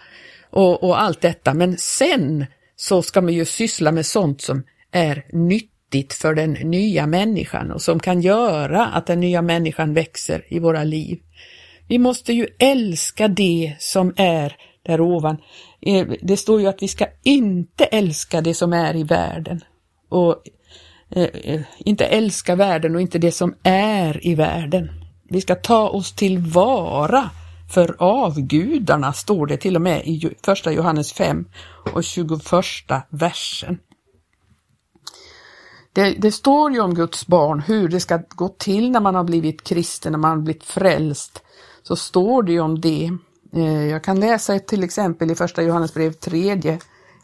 och, 0.50 0.84
och 0.84 1.02
allt 1.02 1.20
detta. 1.20 1.54
Men 1.54 1.76
sen 1.78 2.46
så 2.76 3.02
ska 3.02 3.20
man 3.20 3.34
ju 3.34 3.44
syssla 3.44 3.92
med 3.92 4.06
sånt 4.06 4.42
som 4.42 4.62
är 4.90 5.26
nyttigt 5.32 6.12
för 6.12 6.34
den 6.34 6.52
nya 6.52 7.06
människan 7.06 7.70
och 7.70 7.82
som 7.82 8.00
kan 8.00 8.20
göra 8.20 8.86
att 8.86 9.06
den 9.06 9.20
nya 9.20 9.42
människan 9.42 9.94
växer 9.94 10.44
i 10.48 10.58
våra 10.58 10.84
liv. 10.84 11.18
Vi 11.92 11.98
måste 11.98 12.32
ju 12.32 12.46
älska 12.58 13.28
det 13.28 13.76
som 13.78 14.14
är 14.16 14.56
där 14.82 15.00
ovan. 15.00 15.36
Eh, 15.80 16.06
det 16.22 16.36
står 16.36 16.60
ju 16.60 16.66
att 16.66 16.82
vi 16.82 16.88
ska 16.88 17.06
inte 17.22 17.84
älska 17.84 18.40
det 18.40 18.54
som 18.54 18.72
är 18.72 18.96
i 18.96 19.02
världen. 19.02 19.60
Och 20.08 20.36
eh, 21.10 21.22
eh, 21.22 21.60
inte 21.78 22.04
älska 22.04 22.54
världen 22.54 22.94
och 22.94 23.00
inte 23.00 23.18
det 23.18 23.32
som 23.32 23.54
är 23.62 24.26
i 24.26 24.34
världen. 24.34 24.90
Vi 25.28 25.40
ska 25.40 25.54
ta 25.54 25.88
oss 25.88 26.12
tillvara 26.12 27.30
för 27.74 27.96
avgudarna, 27.98 29.12
står 29.12 29.46
det 29.46 29.56
till 29.56 29.76
och 29.76 29.82
med 29.82 30.06
i 30.06 30.34
första 30.44 30.72
Johannes 30.72 31.12
5 31.12 31.48
och 31.94 32.04
21 32.04 32.40
versen. 33.10 33.78
Det, 35.92 36.10
det, 36.10 36.32
står 36.32 36.72
ju 36.72 36.80
om 36.80 36.94
Guds 36.94 37.26
barn, 37.26 37.60
hur 37.60 37.88
det 37.88 38.00
ska 38.00 38.20
gå 38.28 38.48
till 38.48 38.90
när 38.90 39.00
man 39.00 39.14
har 39.14 39.24
blivit 39.24 39.64
kristen, 39.64 40.12
när 40.12 40.18
man 40.18 40.30
har 40.30 40.44
blivit 40.44 40.64
frälst 40.64 41.42
så 41.82 41.96
står 41.96 42.42
det 42.42 42.52
ju 42.52 42.60
om 42.60 42.80
det. 42.80 43.10
Eh, 43.52 43.86
jag 43.86 44.04
kan 44.04 44.20
läsa 44.20 44.58
till 44.58 44.84
exempel 44.84 45.30
i 45.30 45.34
första 45.34 45.62
Johannesbrev 45.62 46.12
tredje 46.12 46.78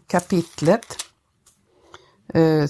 kapitlet. 0.07 0.97
Eh, 2.35 2.63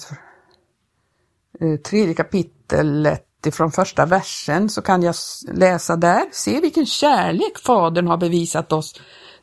eh, 1.61 1.77
tredje 1.85 2.15
kapitlet 2.15 3.47
ifrån 3.47 3.73
första 3.73 4.07
versen 4.07 4.69
så 4.69 4.83
kan 4.83 5.03
jag 5.03 5.15
läsa 5.53 5.97
där. 5.97 6.25
Se 6.33 6.61
vilken 6.61 6.87
kärlek 6.87 7.59
Fadern 7.59 8.07
har 8.07 8.17
bevisat 8.17 8.73
oss 8.73 8.95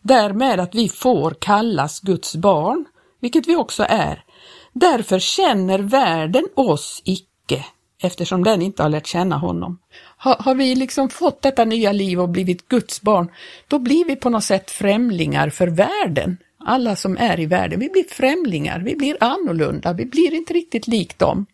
därmed 0.02 0.60
att 0.60 0.76
vi 0.76 0.90
får 0.90 1.36
kallas 1.40 2.00
Guds 2.00 2.36
barn, 2.36 2.86
vilket 3.22 3.48
vi 3.48 3.56
också 3.56 3.84
är. 3.84 4.24
Därför 4.74 5.20
känner 5.20 5.80
världen 5.80 6.48
oss 6.56 7.02
icke, 7.06 7.66
eftersom 8.00 8.44
den 8.44 8.62
inte 8.62 8.84
har 8.84 8.90
lärt 8.90 9.08
känna 9.08 9.38
honom. 9.38 9.80
Har, 10.18 10.36
har, 10.40 10.56
vi 10.56 10.76
liksom 10.76 11.10
fått 11.10 11.42
detta 11.42 11.66
nya 11.66 11.92
liv 11.92 12.22
och 12.22 12.30
blivit 12.30 12.68
Guds 12.68 13.02
barn, 13.02 13.32
då 13.68 13.80
blir 13.80 14.06
vi 14.06 14.16
på 14.16 14.30
något 14.30 14.44
sätt 14.44 14.72
främlingar 14.72 15.50
för 15.50 15.68
världen. 15.68 16.38
Alla 16.66 16.96
som 16.96 17.18
är 17.18 17.40
i 17.40 17.46
världen, 17.46 17.80
vi 17.80 17.90
blir 17.90 18.04
främlingar, 18.04 18.80
vi 18.80 18.96
blir 18.96 19.18
annorlunda, 19.20 19.94
vi 19.94 20.06
blir 20.06 20.34
inte 20.34 20.54
riktigt 20.54 20.88
lik 20.88 21.18
dem. 21.18 21.46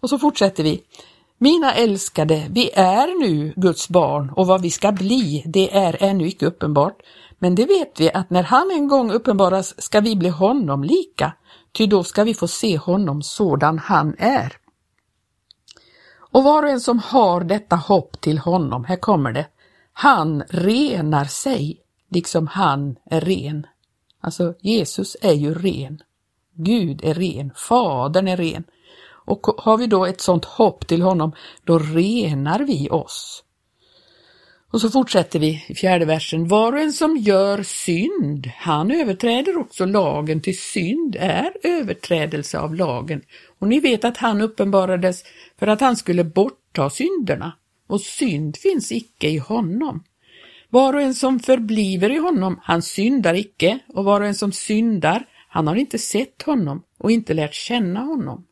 Och 0.00 0.08
så 0.08 0.18
fortsätter 0.18 0.62
vi. 0.62 0.82
Mina 1.38 1.74
älskade, 1.74 2.46
vi 2.50 2.70
är 2.74 3.20
nu 3.20 3.52
Guds 3.56 3.88
barn 3.88 4.32
och 4.36 4.46
vad 4.46 4.62
vi 4.62 4.70
ska 4.70 4.92
bli, 4.92 5.42
det 5.46 5.76
är 5.76 5.96
ännu 6.02 6.26
icke 6.26 6.46
uppenbart. 6.46 7.02
Men 7.38 7.54
det 7.54 7.66
vet 7.66 8.00
vi 8.00 8.10
att 8.12 8.30
när 8.30 8.42
han 8.42 8.70
en 8.70 8.88
gång 8.88 9.10
uppenbaras 9.10 9.82
ska 9.82 10.00
vi 10.00 10.16
bli 10.16 10.28
honom 10.28 10.84
lika, 10.84 11.32
ty 11.72 11.86
då 11.86 12.04
ska 12.04 12.24
vi 12.24 12.34
få 12.34 12.48
se 12.48 12.76
honom 12.76 13.22
sådan 13.22 13.78
han 13.78 14.16
är. 14.18 14.59
Och 16.30 16.44
var 16.44 16.62
och 16.62 16.68
en 16.68 16.80
som 16.80 16.98
har 16.98 17.40
detta 17.40 17.76
hopp 17.76 18.20
till 18.20 18.38
honom, 18.38 18.84
här 18.84 18.96
kommer 18.96 19.32
det, 19.32 19.46
han 19.92 20.42
renar 20.48 21.24
sig 21.24 21.80
liksom 22.10 22.46
han 22.46 22.96
är 23.10 23.20
ren. 23.20 23.66
Alltså 24.20 24.54
Jesus 24.60 25.16
är 25.20 25.32
ju 25.32 25.54
ren. 25.54 26.02
Gud 26.54 27.04
är 27.04 27.14
ren, 27.14 27.52
Fadern 27.56 28.28
är 28.28 28.36
ren. 28.36 28.64
Och 29.26 29.46
har 29.46 29.76
vi 29.76 29.86
då 29.86 30.06
ett 30.06 30.20
sådant 30.20 30.44
hopp 30.44 30.86
till 30.86 31.02
honom, 31.02 31.32
då 31.64 31.78
renar 31.78 32.58
vi 32.58 32.88
oss. 32.90 33.44
Och 34.72 34.80
så 34.80 34.90
fortsätter 34.90 35.38
vi 35.38 35.64
i 35.68 35.74
fjärde 35.74 36.04
versen. 36.04 36.48
Var 36.48 36.72
och 36.72 36.80
en 36.80 36.92
som 36.92 37.16
gör 37.16 37.62
synd, 37.62 38.50
han 38.56 38.90
överträder 38.90 39.58
också 39.58 39.84
lagen, 39.84 40.40
till 40.40 40.58
synd 40.58 41.16
är 41.20 41.52
överträdelse 41.62 42.58
av 42.58 42.74
lagen. 42.74 43.22
Och 43.60 43.68
ni 43.68 43.80
vet 43.80 44.04
att 44.04 44.16
han 44.16 44.40
uppenbarades 44.40 45.24
för 45.58 45.66
att 45.66 45.80
han 45.80 45.96
skulle 45.96 46.24
bortta 46.24 46.90
synderna, 46.90 47.52
och 47.86 48.00
synd 48.00 48.56
finns 48.56 48.92
icke 48.92 49.28
i 49.28 49.38
honom. 49.38 50.04
Var 50.68 50.94
och 50.94 51.00
en 51.00 51.14
som 51.14 51.40
förbliver 51.40 52.10
i 52.10 52.18
honom, 52.18 52.60
han 52.62 52.82
syndar 52.82 53.34
icke, 53.34 53.78
och 53.88 54.04
var 54.04 54.20
och 54.20 54.26
en 54.26 54.34
som 54.34 54.52
syndar, 54.52 55.26
han 55.48 55.66
har 55.66 55.74
inte 55.74 55.98
sett 55.98 56.42
honom 56.42 56.82
och 56.98 57.10
inte 57.10 57.34
lärt 57.34 57.54
känna 57.54 58.00
honom. 58.00 58.46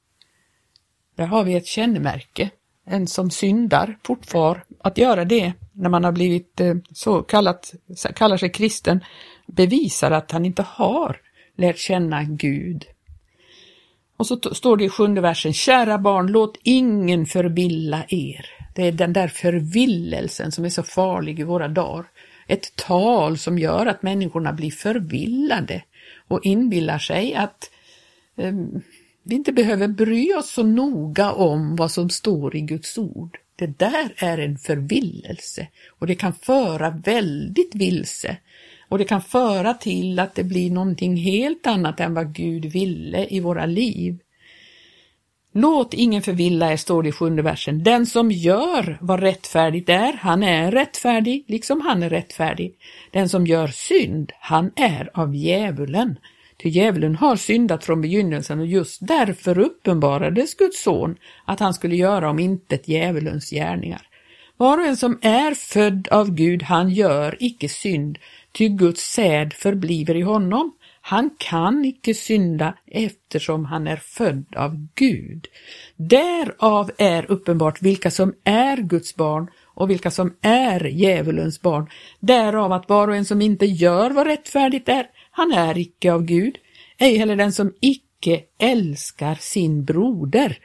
Där 1.16 1.26
har 1.26 1.44
vi 1.44 1.54
ett 1.54 1.66
kännemärke. 1.66 2.50
En 2.86 3.06
som 3.06 3.30
syndar 3.30 3.98
fortfar 4.02 4.64
att 4.80 4.98
göra 4.98 5.24
det 5.24 5.52
när 5.72 5.88
man 5.88 6.04
har 6.04 6.12
blivit 6.12 6.60
eh, 6.60 6.74
så 6.92 7.22
kallat, 7.22 7.74
kallar 8.14 8.36
sig 8.36 8.52
kristen, 8.52 9.04
bevisar 9.46 10.10
att 10.10 10.30
han 10.30 10.44
inte 10.44 10.62
har 10.62 11.20
lärt 11.56 11.78
känna 11.78 12.24
Gud. 12.24 12.84
Och 14.18 14.26
så 14.26 14.40
står 14.54 14.76
det 14.76 14.84
i 14.84 14.88
sjunde 14.88 15.20
versen, 15.20 15.52
kära 15.52 15.98
barn, 15.98 16.26
låt 16.26 16.58
ingen 16.62 17.26
förvilla 17.26 18.04
er. 18.08 18.46
Det 18.74 18.82
är 18.82 18.92
den 18.92 19.12
där 19.12 19.28
förvillelsen 19.28 20.52
som 20.52 20.64
är 20.64 20.68
så 20.68 20.82
farlig 20.82 21.40
i 21.40 21.42
våra 21.42 21.68
dagar. 21.68 22.04
Ett 22.46 22.76
tal 22.76 23.38
som 23.38 23.58
gör 23.58 23.86
att 23.86 24.02
människorna 24.02 24.52
blir 24.52 24.70
förvillade 24.70 25.82
och 26.28 26.40
inbillar 26.42 26.98
sig 26.98 27.34
att 27.34 27.70
eh, 28.36 28.52
vi 29.22 29.34
inte 29.34 29.52
behöver 29.52 29.88
bry 29.88 30.34
oss 30.34 30.50
så 30.50 30.62
noga 30.62 31.32
om 31.32 31.76
vad 31.76 31.90
som 31.90 32.10
står 32.10 32.56
i 32.56 32.60
Guds 32.60 32.98
ord. 32.98 33.38
Det 33.56 33.78
där 33.78 34.12
är 34.16 34.38
en 34.38 34.58
förvillelse 34.58 35.68
och 35.98 36.06
det 36.06 36.14
kan 36.14 36.32
föra 36.32 36.90
väldigt 36.90 37.74
vilse 37.74 38.36
och 38.88 38.98
det 38.98 39.04
kan 39.04 39.22
föra 39.22 39.74
till 39.74 40.18
att 40.18 40.34
det 40.34 40.44
blir 40.44 40.70
någonting 40.70 41.16
helt 41.16 41.66
annat 41.66 42.00
än 42.00 42.14
vad 42.14 42.34
Gud 42.34 42.64
ville 42.64 43.26
i 43.30 43.40
våra 43.40 43.66
liv. 43.66 44.18
Låt 45.52 45.94
ingen 45.94 46.22
förvilla 46.22 46.72
er, 46.72 46.76
står 46.76 47.02
det 47.02 47.08
i 47.08 47.12
sjunde 47.12 47.42
versen. 47.42 47.82
Den 47.82 48.06
som 48.06 48.30
gör 48.30 48.98
vad 49.00 49.20
rättfärdigt 49.20 49.88
är, 49.88 50.12
han 50.12 50.42
är 50.42 50.72
rättfärdig, 50.72 51.44
liksom 51.48 51.80
han 51.80 52.02
är 52.02 52.10
rättfärdig. 52.10 52.74
Den 53.10 53.28
som 53.28 53.46
gör 53.46 53.66
synd, 53.68 54.32
han 54.40 54.70
är 54.76 55.10
av 55.14 55.34
djävulen. 55.34 56.18
Ty 56.62 56.68
djävulen 56.68 57.16
har 57.16 57.36
syndat 57.36 57.84
från 57.84 58.00
begynnelsen 58.00 58.60
och 58.60 58.66
just 58.66 59.06
därför 59.06 59.58
uppenbarades 59.58 60.54
Guds 60.54 60.82
son 60.82 61.16
att 61.44 61.60
han 61.60 61.74
skulle 61.74 61.96
göra 61.96 62.30
om 62.30 62.38
intet 62.38 62.88
djävulens 62.88 63.50
gärningar. 63.50 64.02
Var 64.56 64.78
och 64.78 64.86
en 64.86 64.96
som 64.96 65.18
är 65.22 65.54
född 65.54 66.08
av 66.08 66.30
Gud, 66.30 66.62
han 66.62 66.90
gör 66.90 67.36
icke 67.40 67.68
synd, 67.68 68.18
ty 68.58 68.68
Guds 68.68 69.12
säd 69.12 69.52
förbliver 69.52 70.14
i 70.14 70.20
honom. 70.20 70.74
Han 71.00 71.30
kan 71.38 71.84
icke 71.84 72.14
synda 72.14 72.74
eftersom 72.86 73.64
han 73.64 73.86
är 73.86 73.96
född 73.96 74.56
av 74.56 74.88
Gud. 74.94 75.46
Därav 75.96 76.90
är 76.98 77.30
uppenbart 77.30 77.82
vilka 77.82 78.10
som 78.10 78.34
är 78.44 78.76
Guds 78.76 79.16
barn 79.16 79.50
och 79.64 79.90
vilka 79.90 80.10
som 80.10 80.36
är 80.40 80.84
djävulens 80.84 81.62
barn. 81.62 81.90
Därav 82.20 82.72
att 82.72 82.88
var 82.88 83.08
och 83.08 83.16
en 83.16 83.24
som 83.24 83.42
inte 83.42 83.66
gör 83.66 84.10
vad 84.10 84.26
rättfärdigt 84.26 84.88
är, 84.88 85.06
han 85.30 85.52
är 85.52 85.78
icke 85.78 86.12
av 86.12 86.24
Gud, 86.24 86.58
ej 86.98 87.16
heller 87.16 87.36
den 87.36 87.52
som 87.52 87.74
icke 87.80 88.40
älskar 88.58 89.34
sin 89.34 89.84
broder. 89.84 90.58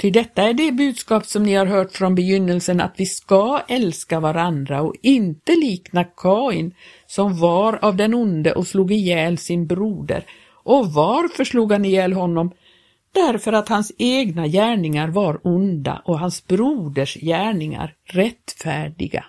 Ty 0.00 0.10
detta 0.10 0.42
är 0.42 0.54
det 0.54 0.72
budskap 0.72 1.26
som 1.26 1.42
ni 1.42 1.54
har 1.54 1.66
hört 1.66 1.92
från 1.92 2.14
begynnelsen 2.14 2.80
att 2.80 2.94
vi 2.96 3.06
ska 3.06 3.62
älska 3.68 4.20
varandra 4.20 4.82
och 4.82 4.94
inte 5.02 5.52
likna 5.52 6.04
Kain 6.04 6.74
som 7.06 7.38
var 7.38 7.84
av 7.84 7.96
den 7.96 8.14
onde 8.14 8.52
och 8.52 8.66
slog 8.66 8.92
ihjäl 8.92 9.38
sin 9.38 9.66
broder. 9.66 10.24
Och 10.64 10.92
varför 10.92 11.44
slog 11.44 11.72
han 11.72 11.84
ihjäl 11.84 12.12
honom? 12.12 12.52
Därför 13.12 13.52
att 13.52 13.68
hans 13.68 13.92
egna 13.98 14.46
gärningar 14.46 15.08
var 15.08 15.40
onda 15.42 16.02
och 16.04 16.18
hans 16.18 16.46
broders 16.46 17.14
gärningar 17.14 17.94
rättfärdiga. 18.04 19.24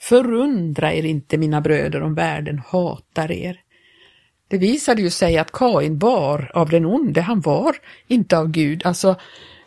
Förundra 0.00 0.94
er 0.94 1.04
inte, 1.04 1.38
mina 1.38 1.60
bröder, 1.60 2.02
om 2.02 2.14
världen 2.14 2.62
hatar 2.68 3.32
er. 3.32 3.60
Det 4.48 4.58
visade 4.58 5.02
ju 5.02 5.10
sig 5.10 5.38
att 5.38 5.52
Kain 5.52 5.98
var 5.98 6.50
av 6.54 6.68
den 6.68 6.86
onde, 6.86 7.20
han 7.20 7.40
var 7.40 7.76
inte 8.06 8.38
av 8.38 8.48
Gud. 8.48 8.86
Alltså, 8.86 9.16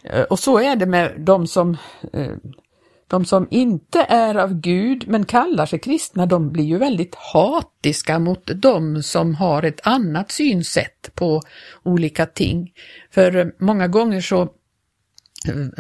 Eh, 0.04 0.22
och 0.22 0.40
så 0.40 0.60
är 0.60 0.76
det 0.76 0.86
med 0.86 1.14
de 1.18 1.48
som, 1.48 1.78
eh, 2.14 2.34
de 3.08 3.26
som 3.26 3.48
inte 3.52 4.06
är 4.10 4.36
av 4.36 4.54
Gud 4.54 5.08
men 5.08 5.26
kallar 5.26 5.66
sig 5.66 5.80
kristna, 5.80 6.26
de 6.26 6.52
blir 6.52 6.64
ju 6.64 6.78
väldigt 6.78 7.16
hatiska 7.16 8.20
mot 8.20 8.52
de 8.56 9.04
som 9.04 9.36
har 9.36 9.64
ett 9.64 9.88
annat 9.88 10.32
synsätt 10.32 11.10
på 11.16 11.42
olika 11.84 12.26
ting. 12.26 12.72
För 13.12 13.36
eh, 13.36 13.48
många 13.60 13.88
gånger 13.88 14.22
så 14.22 14.50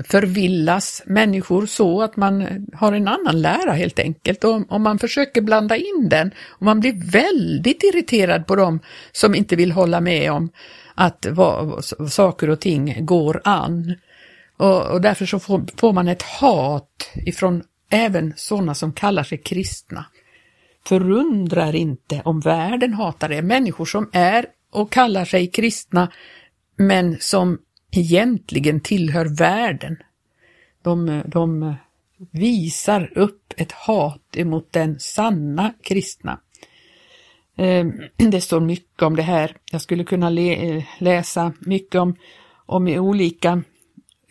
förvillas 0.04 1.04
människor 1.06 1.66
så 1.66 2.02
att 2.02 2.16
man 2.16 2.68
har 2.74 2.94
en 2.94 3.08
annan 3.08 3.42
lära 3.42 3.72
helt 3.72 4.00
enkelt. 4.00 4.44
Och 4.44 4.72
om 4.72 4.84
man 4.84 5.00
försöker 5.00 5.42
blanda 5.42 5.76
in 5.76 6.10
den 6.10 6.32
och 6.48 6.62
man 6.62 6.80
blir 6.80 7.12
väldigt 7.12 7.84
irriterad 7.84 8.48
på 8.48 8.56
dem 8.56 8.80
som 9.12 9.36
inte 9.36 9.56
vill 9.56 9.72
hålla 9.72 10.02
med 10.02 10.32
om 10.32 10.50
att 10.96 11.26
vad, 11.30 11.84
saker 12.10 12.50
och 12.50 12.60
ting 12.60 13.06
går 13.06 13.42
an. 13.44 13.96
Och, 14.60 14.92
och 14.92 15.02
därför 15.02 15.26
så 15.26 15.40
får, 15.40 15.66
får, 15.78 15.94
man 15.94 16.08
ett 16.08 16.22
hat 16.22 17.12
ifrån 17.26 17.64
även 17.90 18.34
sådana 18.36 18.74
som 18.74 18.94
kallar 18.94 19.24
sig 19.24 19.38
kristna. 19.38 20.06
Förundrar 20.88 21.76
inte 21.76 22.22
om 22.26 22.40
världen 22.40 22.94
hatar 22.94 23.32
er. 23.32 23.42
Människor 23.42 23.86
som 23.86 24.10
är 24.14 24.46
och 24.72 24.92
kallar 24.92 25.26
sig 25.26 25.48
kristna 25.48 26.12
men 26.76 27.18
som 27.20 27.60
egentligen 27.92 28.80
tillhör 28.80 29.38
världen. 29.38 29.98
De, 30.84 31.24
de 31.26 31.76
visar 32.32 33.18
upp 33.18 33.54
ett 33.58 33.72
hat 33.72 34.36
emot 34.36 34.68
den 34.72 35.00
sanna 35.00 35.74
kristna. 35.84 36.40
Ehm, 37.58 37.94
det 38.18 38.42
står 38.42 38.60
mycket 38.60 39.02
om 39.02 39.16
det 39.16 39.22
här. 39.22 39.58
Jag 39.72 39.82
skulle 39.82 40.04
kunna 40.04 40.30
läsa 41.00 41.54
mycket 41.60 42.02
om, 42.02 42.16
om 42.66 42.88
olika 42.88 43.64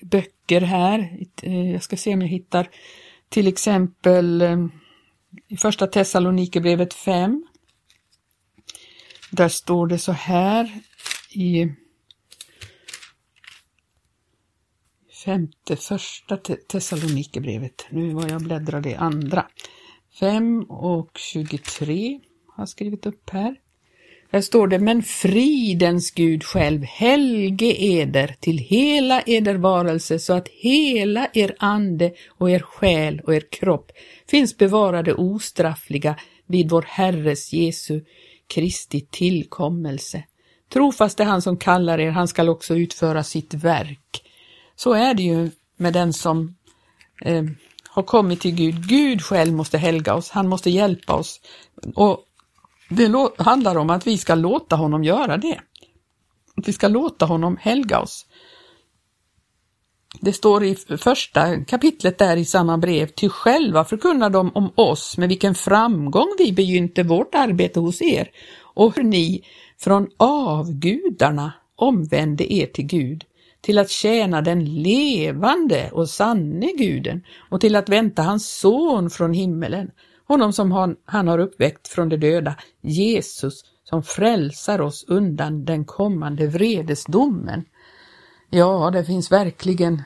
böcker 0.02 0.60
här. 0.60 1.26
Eh, 1.42 1.70
jag 1.70 1.82
ska 1.82 1.96
se 1.96 2.14
om 2.14 2.20
jag 2.20 2.28
hittar 2.28 2.68
till 3.28 3.46
exempel 3.46 4.42
ehm, 4.42 4.70
i 5.48 5.56
första 5.56 5.86
Thessalonikerbrevet 5.86 6.94
5. 6.94 7.46
Där 9.30 9.48
står 9.48 9.86
det 9.86 9.98
så 9.98 10.12
här 10.12 10.80
i 11.30 11.72
femte 15.24 15.76
första 15.76 16.36
Thessalonikerbrevet. 16.68 17.86
Nu 17.90 18.14
var 18.14 18.28
jag 18.28 18.42
bläddrade 18.42 18.90
i 18.90 18.94
andra. 18.94 19.46
5 20.20 20.62
och 20.62 21.18
23 21.18 22.20
har 22.46 22.62
jag 22.62 22.68
skrivit 22.68 23.06
upp 23.06 23.30
här. 23.30 23.56
Där 24.30 24.40
står 24.40 24.66
det, 24.66 24.78
men 24.78 25.02
fridens 25.02 26.10
Gud 26.10 26.44
själv 26.44 26.84
helge 26.84 27.74
eder 27.78 28.36
till 28.40 28.58
hela 28.58 29.20
eder 29.20 29.54
varelse 29.54 30.18
så 30.18 30.32
att 30.32 30.48
hela 30.48 31.28
er 31.32 31.54
ande 31.58 32.12
och 32.28 32.50
er 32.50 32.60
själ 32.60 33.20
och 33.20 33.34
er 33.34 33.44
kropp 33.50 33.92
finns 34.30 34.56
bevarade 34.56 35.14
ostraffliga 35.14 36.14
vid 36.46 36.70
vår 36.70 36.84
Herres 36.88 37.52
Jesu 37.52 38.00
Kristi 38.54 39.00
tillkommelse. 39.00 40.24
Trofast 40.72 41.20
är 41.20 41.24
han 41.24 41.42
som 41.42 41.56
kallar 41.56 42.00
er, 42.00 42.10
han 42.10 42.28
skall 42.28 42.48
också 42.48 42.74
utföra 42.74 43.24
sitt 43.24 43.54
verk. 43.54 44.22
Så 44.76 44.92
är 44.92 45.14
det 45.14 45.22
ju 45.22 45.50
med 45.76 45.92
den 45.92 46.12
som 46.12 46.56
eh, 47.24 47.44
har 47.88 48.02
kommit 48.02 48.40
till 48.40 48.54
Gud. 48.54 48.88
Gud 48.88 49.22
själv 49.22 49.52
måste 49.52 49.78
helga 49.78 50.14
oss, 50.14 50.30
han 50.30 50.48
måste 50.48 50.70
hjälpa 50.70 51.14
oss. 51.14 51.40
Och 51.94 52.24
det 52.88 53.30
handlar 53.38 53.76
om 53.76 53.90
att 53.90 54.06
vi 54.06 54.18
ska 54.18 54.34
låta 54.34 54.76
honom 54.76 55.04
göra 55.04 55.36
det. 55.36 55.60
Att 56.56 56.68
vi 56.68 56.72
ska 56.72 56.88
låta 56.88 57.26
honom 57.26 57.56
helga 57.60 58.00
oss. 58.00 58.26
Det 60.20 60.32
står 60.32 60.64
i 60.64 60.74
första 60.98 61.64
kapitlet 61.64 62.18
där 62.18 62.36
i 62.36 62.44
samma 62.44 62.78
brev, 62.78 63.06
till 63.06 63.30
själva 63.30 63.84
förkunnar 63.84 64.30
de 64.30 64.50
om 64.54 64.72
oss 64.74 65.18
med 65.18 65.28
vilken 65.28 65.54
framgång 65.54 66.34
vi 66.38 66.52
begynte 66.52 67.02
vårt 67.02 67.34
arbete 67.34 67.80
hos 67.80 68.02
er 68.02 68.30
och 68.62 68.96
hur 68.96 69.02
ni 69.02 69.44
från 69.78 70.08
avgudarna 70.16 71.52
omvände 71.76 72.52
er 72.52 72.66
till 72.66 72.86
Gud 72.86 73.24
till 73.60 73.78
att 73.78 73.90
tjäna 73.90 74.42
den 74.42 74.82
levande 74.82 75.90
och 75.92 76.08
sanne 76.08 76.72
guden 76.72 77.24
och 77.50 77.60
till 77.60 77.76
att 77.76 77.88
vänta 77.88 78.22
hans 78.22 78.58
son 78.58 79.10
från 79.10 79.32
himmelen, 79.32 79.90
honom 80.28 80.52
som 80.52 80.72
han, 80.72 80.96
han 81.04 81.28
har 81.28 81.38
uppväckt 81.38 81.88
från 81.88 82.08
de 82.08 82.16
döda, 82.16 82.56
Jesus 82.80 83.62
som 83.84 84.02
frälsar 84.02 84.80
oss 84.80 85.04
undan 85.08 85.64
den 85.64 85.84
kommande 85.84 86.46
vredesdomen. 86.46 87.64
Ja, 88.50 88.90
det 88.90 89.04
finns 89.04 89.32
verkligen 89.32 90.02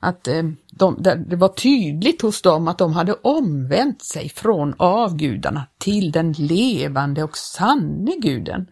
att 0.00 0.28
eh, 0.28 0.42
de, 0.72 1.02
det 1.02 1.36
var 1.36 1.48
tydligt 1.48 2.22
hos 2.22 2.42
dem 2.42 2.68
att 2.68 2.78
de 2.78 2.92
hade 2.92 3.12
omvänt 3.12 4.02
sig 4.02 4.28
från 4.28 4.74
avgudarna 4.78 5.66
till 5.78 6.12
den 6.12 6.32
levande 6.32 7.24
och 7.24 7.36
sanne 7.36 8.16
guden. 8.16 8.70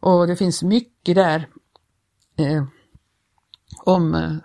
Och 0.00 0.26
det 0.26 0.36
finns 0.36 0.62
mycket 0.62 1.14
där 1.14 1.48
eh, 2.36 2.64
om, 3.84 4.14
eh, 4.14 4.36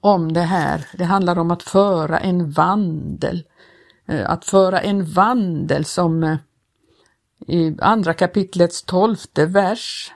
om 0.00 0.32
det 0.32 0.40
här. 0.40 0.86
Det 0.98 1.04
handlar 1.04 1.38
om 1.38 1.50
att 1.50 1.62
föra 1.62 2.18
en 2.18 2.50
vandel. 2.50 3.44
Eh, 4.10 4.30
att 4.30 4.44
föra 4.44 4.80
en 4.80 5.04
vandel 5.04 5.84
som 5.84 6.24
eh, 6.24 6.36
i 7.46 7.76
andra 7.80 8.14
kapitlets 8.14 8.82
tolfte 8.82 9.46
vers. 9.46 10.12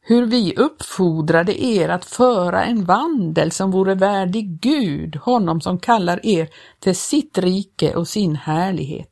Hur 0.00 0.26
vi 0.26 0.54
uppfodrade 0.56 1.64
er 1.64 1.88
att 1.88 2.04
föra 2.04 2.64
en 2.64 2.84
vandel 2.84 3.52
som 3.52 3.70
vore 3.70 3.94
värdig 3.94 4.60
Gud, 4.60 5.16
honom 5.16 5.60
som 5.60 5.78
kallar 5.78 6.26
er 6.26 6.48
till 6.78 6.96
sitt 6.96 7.38
rike 7.38 7.94
och 7.94 8.08
sin 8.08 8.36
härlighet. 8.36 9.10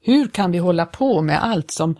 Hur 0.00 0.28
kan 0.28 0.52
vi 0.52 0.58
hålla 0.58 0.86
på 0.86 1.22
med 1.22 1.44
allt 1.44 1.70
som, 1.70 1.96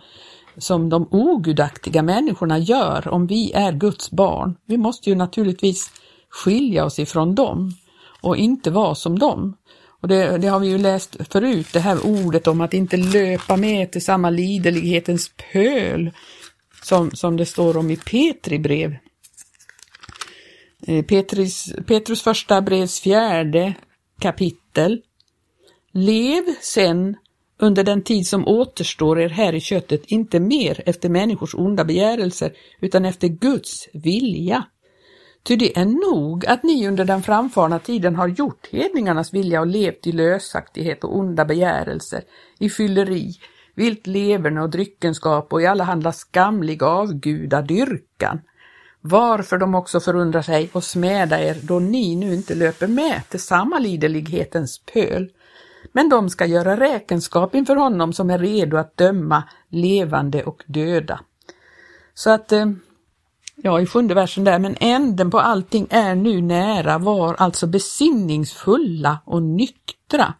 som 0.57 0.89
de 0.89 1.07
ogudaktiga 1.11 2.03
människorna 2.03 2.59
gör 2.59 3.07
om 3.07 3.27
vi 3.27 3.51
är 3.51 3.71
Guds 3.71 4.11
barn? 4.11 4.55
Vi 4.65 4.77
måste 4.77 5.09
ju 5.09 5.15
naturligtvis 5.15 5.91
skilja 6.29 6.85
oss 6.85 6.99
ifrån 6.99 7.35
dem 7.35 7.71
och 8.21 8.37
inte 8.37 8.71
vara 8.71 8.95
som 8.95 9.19
dem. 9.19 9.55
Och 10.01 10.07
det, 10.07 10.37
det, 10.37 10.47
har 10.47 10.59
vi 10.59 10.67
ju 10.67 10.77
läst 10.77 11.17
förut, 11.29 11.67
det 11.73 11.79
här 11.79 12.05
ordet 12.05 12.47
om 12.47 12.61
att 12.61 12.73
inte 12.73 12.97
löpa 12.97 13.57
med 13.57 13.91
till 13.91 14.05
samma 14.05 14.29
liderlighetens 14.29 15.31
pöl 15.51 16.11
som, 16.83 17.11
som 17.11 17.37
det 17.37 17.45
står 17.45 17.77
om 17.77 17.91
i 17.91 17.97
Petri 17.97 18.59
brev. 18.59 18.95
Eh, 20.87 21.05
Petris, 21.05 21.73
Petrus 21.87 22.21
första 22.21 22.61
brevs 22.61 22.99
fjärde 22.99 23.73
kapitel. 24.19 25.01
Lev 25.91 26.43
sen 26.61 27.15
under 27.59 27.83
den 27.83 28.03
tid 28.03 28.27
som 28.27 28.47
återstår 28.47 29.19
er 29.19 29.29
här 29.29 29.53
i 29.55 29.59
köttet 29.59 30.05
inte 30.05 30.39
mer 30.39 30.81
efter 30.85 31.09
människors 31.09 31.55
onda 31.55 31.85
begärelser 31.85 32.53
utan 32.81 33.05
efter 33.05 33.27
Guds 33.27 33.89
vilja. 33.93 34.65
Ty 35.43 35.55
det 35.55 35.77
är 35.77 35.85
nog 35.85 36.45
att 36.45 36.63
ni 36.63 36.87
under 36.87 37.05
den 37.05 37.23
framfarna 37.23 37.79
tiden 37.79 38.15
har 38.15 38.27
gjort 38.27 38.67
hedningarnas 38.71 39.33
vilja 39.33 39.59
och 39.59 39.67
levt 39.67 40.07
i 40.07 40.11
lösaktighet 40.11 41.03
och 41.03 41.17
onda 41.17 41.45
begärelser, 41.45 42.21
i 42.59 42.69
fylleri, 42.69 43.35
vilt 43.75 44.07
leverne 44.07 44.61
och 44.61 44.69
dryckenskap 44.69 45.53
och 45.53 45.61
i 45.61 45.65
allehanda 45.65 46.11
skamlig 46.11 46.83
avgudadyrkan. 46.83 48.41
Varför 49.01 49.57
de 49.57 49.75
också 49.75 49.99
förundrar 49.99 50.41
sig 50.41 50.69
och 50.73 50.83
smäda 50.83 51.39
er 51.43 51.57
då 51.61 51.79
ni 51.79 52.15
nu 52.15 52.33
inte 52.33 52.55
löper 52.55 52.87
med 52.87 53.21
till 53.29 53.39
samma 53.39 53.79
liderlighetens 53.79 54.81
pöl. 54.93 55.29
Men 55.91 56.09
de 56.09 56.29
ska 56.29 56.45
göra 56.45 56.79
räkenskap 56.79 57.55
inför 57.55 57.75
honom 57.75 58.13
som 58.13 58.29
är 58.29 58.39
redo 58.39 58.77
att 58.77 58.97
döma 58.97 59.43
levande 59.69 60.43
och 60.43 60.63
döda. 60.65 61.19
Så 62.13 62.29
att 62.29 62.51
eh, 62.51 62.65
ja, 63.63 63.81
i 63.81 63.85
sjunde 63.85 64.13
versen 64.13 64.43
där, 64.43 64.59
men 64.59 64.75
änden 64.79 65.31
på 65.31 65.39
allting 65.39 65.87
är 65.89 66.15
nu 66.15 66.41
nära, 66.41 66.97
var 66.97 67.35
alltså 67.37 67.67
besinningsfulla 67.67 69.19
och 69.25 69.43
nyktra, 69.43 70.33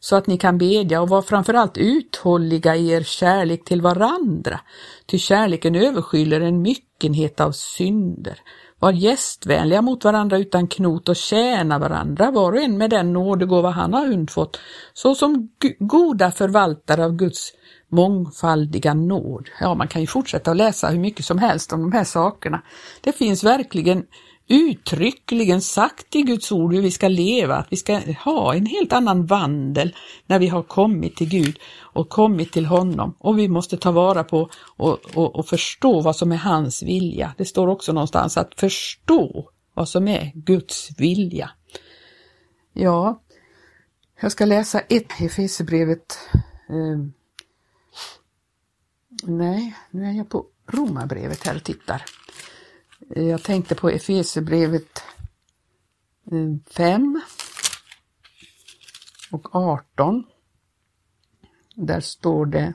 så 0.00 0.16
att 0.16 0.26
ni 0.26 0.38
kan 0.38 0.58
bedja 0.58 1.00
och 1.02 1.08
var 1.08 1.22
framförallt 1.22 1.78
uthålliga 1.78 2.76
i 2.76 2.90
er 2.90 3.02
kärlek 3.02 3.64
till 3.64 3.82
varandra, 3.82 4.60
ty 5.06 5.18
kärleken 5.18 5.74
överskyller 5.74 6.40
en 6.40 6.62
myckenhet 6.62 7.40
av 7.40 7.52
synder. 7.52 8.38
Var 8.78 8.92
gästvänliga 8.92 9.82
mot 9.82 10.04
varandra 10.04 10.38
utan 10.38 10.68
knot 10.68 11.08
och 11.08 11.16
tjäna 11.16 11.78
varandra, 11.78 12.30
var 12.30 12.52
och 12.52 12.62
en 12.62 12.78
med 12.78 12.90
den 12.90 13.12
nådegåva 13.12 13.70
han 13.70 13.94
har 13.94 14.06
undfått, 14.06 14.58
såsom 14.92 15.48
goda 15.78 16.30
förvaltare 16.30 17.04
av 17.04 17.12
Guds 17.12 17.52
mångfaldiga 17.92 18.94
nåd. 18.94 19.48
Ja, 19.60 19.74
man 19.74 19.88
kan 19.88 20.00
ju 20.00 20.06
fortsätta 20.06 20.50
att 20.50 20.56
läsa 20.56 20.88
hur 20.88 20.98
mycket 20.98 21.24
som 21.24 21.38
helst 21.38 21.72
om 21.72 21.80
de 21.80 21.92
här 21.92 22.04
sakerna. 22.04 22.62
Det 23.00 23.12
finns 23.12 23.44
verkligen 23.44 24.04
uttryckligen 24.48 25.60
sagt 25.60 26.16
i 26.16 26.22
Guds 26.22 26.52
ord 26.52 26.74
hur 26.74 26.82
vi 26.82 26.90
ska 26.90 27.08
leva, 27.08 27.56
att 27.56 27.66
vi 27.70 27.76
ska 27.76 28.00
ha 28.24 28.54
en 28.54 28.66
helt 28.66 28.92
annan 28.92 29.26
vandel 29.26 29.96
när 30.26 30.38
vi 30.38 30.48
har 30.48 30.62
kommit 30.62 31.16
till 31.16 31.28
Gud 31.28 31.58
och 31.78 32.08
kommit 32.08 32.52
till 32.52 32.66
honom. 32.66 33.14
Och 33.18 33.38
vi 33.38 33.48
måste 33.48 33.76
ta 33.76 33.90
vara 33.90 34.24
på 34.24 34.50
och, 34.76 34.98
och, 35.14 35.36
och 35.36 35.46
förstå 35.46 36.00
vad 36.00 36.16
som 36.16 36.32
är 36.32 36.36
hans 36.36 36.82
vilja. 36.82 37.34
Det 37.38 37.44
står 37.44 37.68
också 37.68 37.92
någonstans 37.92 38.36
att 38.36 38.60
förstå 38.60 39.50
vad 39.74 39.88
som 39.88 40.08
är 40.08 40.32
Guds 40.34 40.88
vilja. 40.98 41.50
Ja, 42.72 43.22
jag 44.20 44.32
ska 44.32 44.44
läsa 44.44 44.80
ett 44.80 45.20
Efesierbrevet 45.20 46.18
eh, 46.68 47.21
Nej, 49.22 49.76
nu 49.90 50.04
är 50.04 50.12
jag 50.12 50.28
på 50.28 50.46
Romarbrevet 50.66 51.46
här 51.46 51.56
och 51.56 51.64
tittar. 51.64 52.04
Jag 53.08 53.42
tänkte 53.42 53.74
på 53.74 53.90
Efesierbrevet 53.90 55.02
eh, 56.32 56.72
5 56.74 57.20
och 59.30 59.54
18. 59.56 60.24
Där 61.74 62.00
står 62.00 62.46
det 62.46 62.72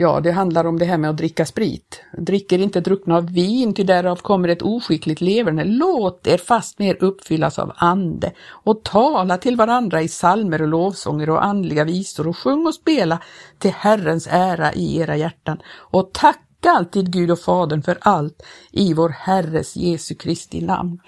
Ja, 0.00 0.20
det 0.20 0.32
handlar 0.32 0.64
om 0.64 0.78
det 0.78 0.84
här 0.84 0.98
med 0.98 1.10
att 1.10 1.16
dricka 1.16 1.46
sprit. 1.46 2.02
Dricker 2.18 2.58
inte 2.58 2.80
druckna 2.80 3.16
av 3.16 3.32
vin, 3.32 3.74
ty 3.74 3.84
därav 3.84 4.16
kommer 4.16 4.48
ett 4.48 4.62
oskickligt 4.62 5.20
leverne. 5.20 5.64
Låt 5.64 6.26
er 6.26 6.38
fastmer 6.38 7.04
uppfyllas 7.04 7.58
av 7.58 7.72
ande 7.76 8.32
och 8.50 8.84
tala 8.84 9.38
till 9.38 9.56
varandra 9.56 10.02
i 10.02 10.08
salmer 10.08 10.62
och 10.62 10.68
lovsånger 10.68 11.30
och 11.30 11.44
andliga 11.44 11.84
visor 11.84 12.28
och 12.28 12.36
sjung 12.36 12.66
och 12.66 12.74
spela 12.74 13.22
till 13.58 13.70
Herrens 13.70 14.28
ära 14.30 14.72
i 14.72 14.98
era 14.98 15.16
hjärtan 15.16 15.58
och 15.66 16.12
tacka 16.12 16.70
alltid 16.70 17.12
Gud 17.12 17.30
och 17.30 17.40
Fadern 17.40 17.82
för 17.82 17.98
allt 18.00 18.42
i 18.70 18.94
vår 18.94 19.08
Herres 19.08 19.76
Jesu 19.76 20.14
Kristi 20.14 20.60
namn. 20.60 21.00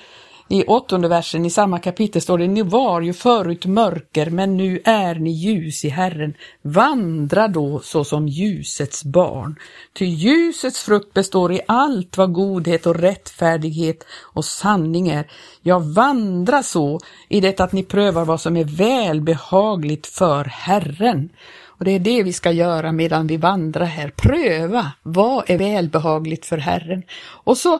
I 0.52 0.64
åttonde 0.64 1.08
versen 1.08 1.44
i 1.44 1.50
samma 1.50 1.78
kapitel 1.78 2.22
står 2.22 2.38
det, 2.38 2.46
ni 2.46 2.62
var 2.62 3.00
ju 3.00 3.12
förut 3.12 3.66
mörker, 3.66 4.30
men 4.30 4.56
nu 4.56 4.80
är 4.84 5.14
ni 5.14 5.30
ljus 5.30 5.84
i 5.84 5.88
Herren. 5.88 6.34
Vandra 6.62 7.48
då 7.48 7.80
såsom 7.80 8.28
ljusets 8.28 9.04
barn. 9.04 9.56
Ty 9.92 10.04
ljusets 10.04 10.82
frukt 10.82 11.14
består 11.14 11.52
i 11.52 11.60
allt 11.68 12.16
vad 12.16 12.32
godhet 12.32 12.86
och 12.86 12.96
rättfärdighet 12.96 14.06
och 14.22 14.44
sanning 14.44 15.08
är. 15.08 15.30
Ja, 15.62 15.78
vandra 15.78 16.62
så 16.62 17.00
i 17.28 17.40
det 17.40 17.60
att 17.60 17.72
ni 17.72 17.82
prövar 17.82 18.24
vad 18.24 18.40
som 18.40 18.56
är 18.56 18.64
välbehagligt 18.64 20.06
för 20.06 20.44
Herren. 20.44 21.28
Och 21.66 21.84
det 21.84 21.90
är 21.90 21.98
det 21.98 22.22
vi 22.22 22.32
ska 22.32 22.50
göra 22.50 22.92
medan 22.92 23.26
vi 23.26 23.36
vandrar 23.36 23.84
här. 23.84 24.12
Pröva 24.16 24.92
vad 25.02 25.50
är 25.50 25.58
välbehagligt 25.58 26.46
för 26.46 26.58
Herren. 26.58 27.02
Och 27.44 27.58
så 27.58 27.78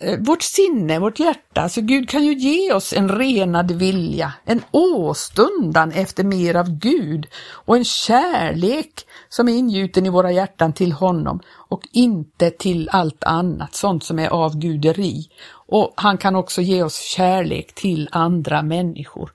Eh, 0.00 0.18
vårt 0.18 0.42
sinne, 0.42 0.98
vårt 0.98 1.20
hjärta, 1.20 1.60
alltså 1.60 1.80
Gud 1.80 2.08
kan 2.08 2.24
ju 2.24 2.34
ge 2.34 2.72
oss 2.72 2.92
en 2.92 3.08
renad 3.08 3.70
vilja, 3.70 4.32
en 4.44 4.62
åstundan 4.70 5.92
efter 5.92 6.24
mer 6.24 6.54
av 6.54 6.78
Gud 6.78 7.26
och 7.50 7.76
en 7.76 7.84
kärlek 7.84 8.92
som 9.28 9.48
är 9.48 9.52
ingjuten 9.52 10.06
i 10.06 10.10
våra 10.10 10.32
hjärtan 10.32 10.72
till 10.72 10.92
honom 10.92 11.40
och 11.48 11.82
inte 11.92 12.50
till 12.50 12.88
allt 12.92 13.24
annat, 13.24 13.74
sånt 13.74 14.04
som 14.04 14.18
är 14.18 14.28
avguderi. 14.28 15.28
Och 15.48 15.92
han 15.96 16.18
kan 16.18 16.36
också 16.36 16.62
ge 16.62 16.82
oss 16.82 17.00
kärlek 17.00 17.74
till 17.74 18.08
andra 18.12 18.62
människor. 18.62 19.32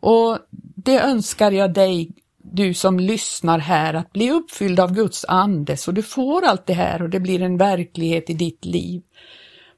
Och 0.00 0.38
det 0.74 1.00
önskar 1.00 1.50
jag 1.50 1.72
dig, 1.72 2.10
du 2.42 2.74
som 2.74 3.00
lyssnar 3.00 3.58
här, 3.58 3.94
att 3.94 4.12
bli 4.12 4.30
uppfylld 4.30 4.80
av 4.80 4.94
Guds 4.94 5.24
ande 5.28 5.76
så 5.76 5.92
du 5.92 6.02
får 6.02 6.44
allt 6.44 6.66
det 6.66 6.72
här 6.72 7.02
och 7.02 7.10
det 7.10 7.20
blir 7.20 7.42
en 7.42 7.56
verklighet 7.56 8.30
i 8.30 8.34
ditt 8.34 8.64
liv. 8.64 9.02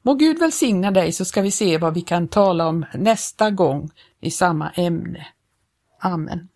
Må 0.03 0.15
Gud 0.15 0.39
välsigna 0.39 0.91
dig 0.91 1.13
så 1.13 1.25
ska 1.25 1.43
vi 1.43 1.51
se 1.51 1.79
vad 1.79 1.95
vi 1.95 2.01
kan 2.01 2.29
tala 2.29 2.69
om 2.69 2.85
nästa 2.95 3.51
gång 3.51 3.91
i 4.21 4.31
samma 4.31 4.71
ämne. 4.71 5.27
Amen. 6.01 6.49